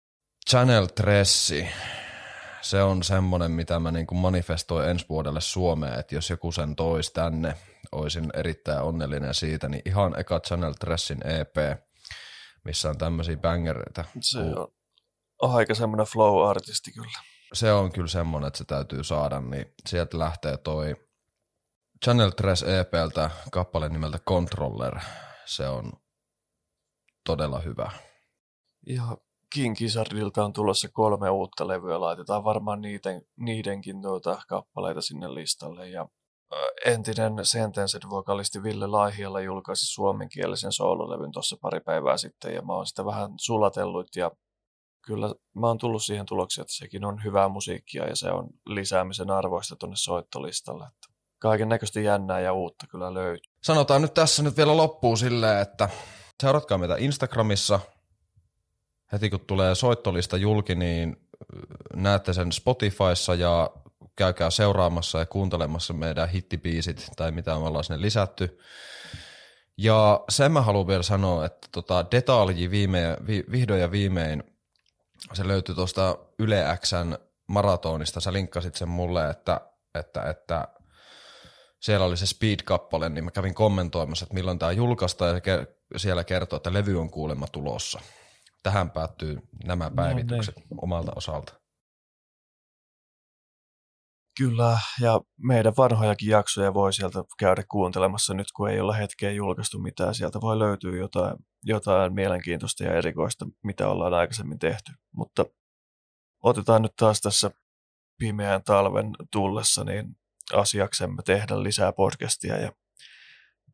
[0.51, 1.69] Channel Tressi,
[2.61, 6.77] se on semmoinen, mitä mä niin kuin manifestoin ensi vuodelle Suomeen, että jos joku sen
[6.77, 7.55] toisi tänne,
[7.93, 11.81] olisin erittäin onnellinen siitä, niin ihan eka Channel Tressin EP,
[12.65, 14.05] missä on tämmöisiä bangereita.
[14.21, 14.39] Se
[15.43, 17.19] on aika semmoinen flow-artisti kyllä.
[17.53, 20.97] Se on kyllä semmoinen, että se täytyy saada, niin sieltä lähtee toi
[22.05, 24.99] Channel Tres EPltä kappale nimeltä Controller.
[25.45, 25.93] Se on
[27.27, 27.91] todella hyvä.
[28.87, 29.03] Ja
[29.55, 35.89] King Gizzardilta on tulossa kolme uutta levyä, laitetaan varmaan niiden, niidenkin tuota kappaleita sinne listalle.
[35.89, 36.09] Ja
[36.85, 43.05] entinen Sentenced-vokalisti Ville Laihialla julkaisi suomenkielisen soololevyn tuossa pari päivää sitten, ja mä oon sitä
[43.05, 44.31] vähän sulatellut, ja
[45.07, 49.31] kyllä mä oon tullut siihen tulokseen, että sekin on hyvää musiikkia, ja se on lisäämisen
[49.31, 50.87] arvoista tuonne soittolistalle.
[51.39, 53.53] Kaiken näköistä jännää ja uutta kyllä löytyy.
[53.63, 55.89] Sanotaan nyt tässä nyt vielä loppuun silleen, että
[56.43, 57.81] seuratkaa meitä Instagramissa,
[59.13, 61.17] heti kun tulee soittolista julki, niin
[61.95, 63.71] näette sen Spotifyssa ja
[64.17, 68.59] käykää seuraamassa ja kuuntelemassa meidän hittipiisit tai mitä me ollaan sinne lisätty.
[69.77, 74.45] Ja sen mä haluan vielä sanoa, että tota detalji viime, vi, vihdoin ja viimein,
[75.33, 79.61] se löytyi tuosta Yle Xn maratonista, sä linkkasit sen mulle, että,
[79.95, 80.69] että, että
[81.81, 86.57] siellä oli se Speed-kappale, niin mä kävin kommentoimassa, että milloin tämä julkaistaan, ja siellä kertoo,
[86.57, 88.01] että levy on kuulemma tulossa.
[88.63, 91.61] Tähän päättyy nämä no päivitykset no, omalta osalta.
[94.39, 99.79] Kyllä, ja meidän vanhojakin jaksoja voi sieltä käydä kuuntelemassa nyt, kun ei olla hetkeen julkaistu
[99.79, 100.15] mitään.
[100.15, 104.93] Sieltä voi löytyä jotain, jotain mielenkiintoista ja erikoista, mitä ollaan aikaisemmin tehty.
[105.13, 105.45] Mutta
[106.43, 107.51] otetaan nyt taas tässä
[108.19, 110.17] pimeän talven tullessa niin
[110.53, 112.73] asiaksemme tehdä lisää podcastia ja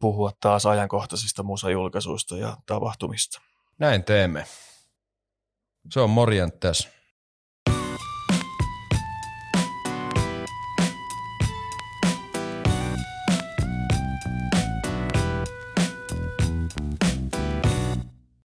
[0.01, 3.41] puhua taas ajankohtaisista musajulkaisuista ja tapahtumista.
[3.79, 4.47] Näin teemme.
[5.91, 6.96] Se on morjentes.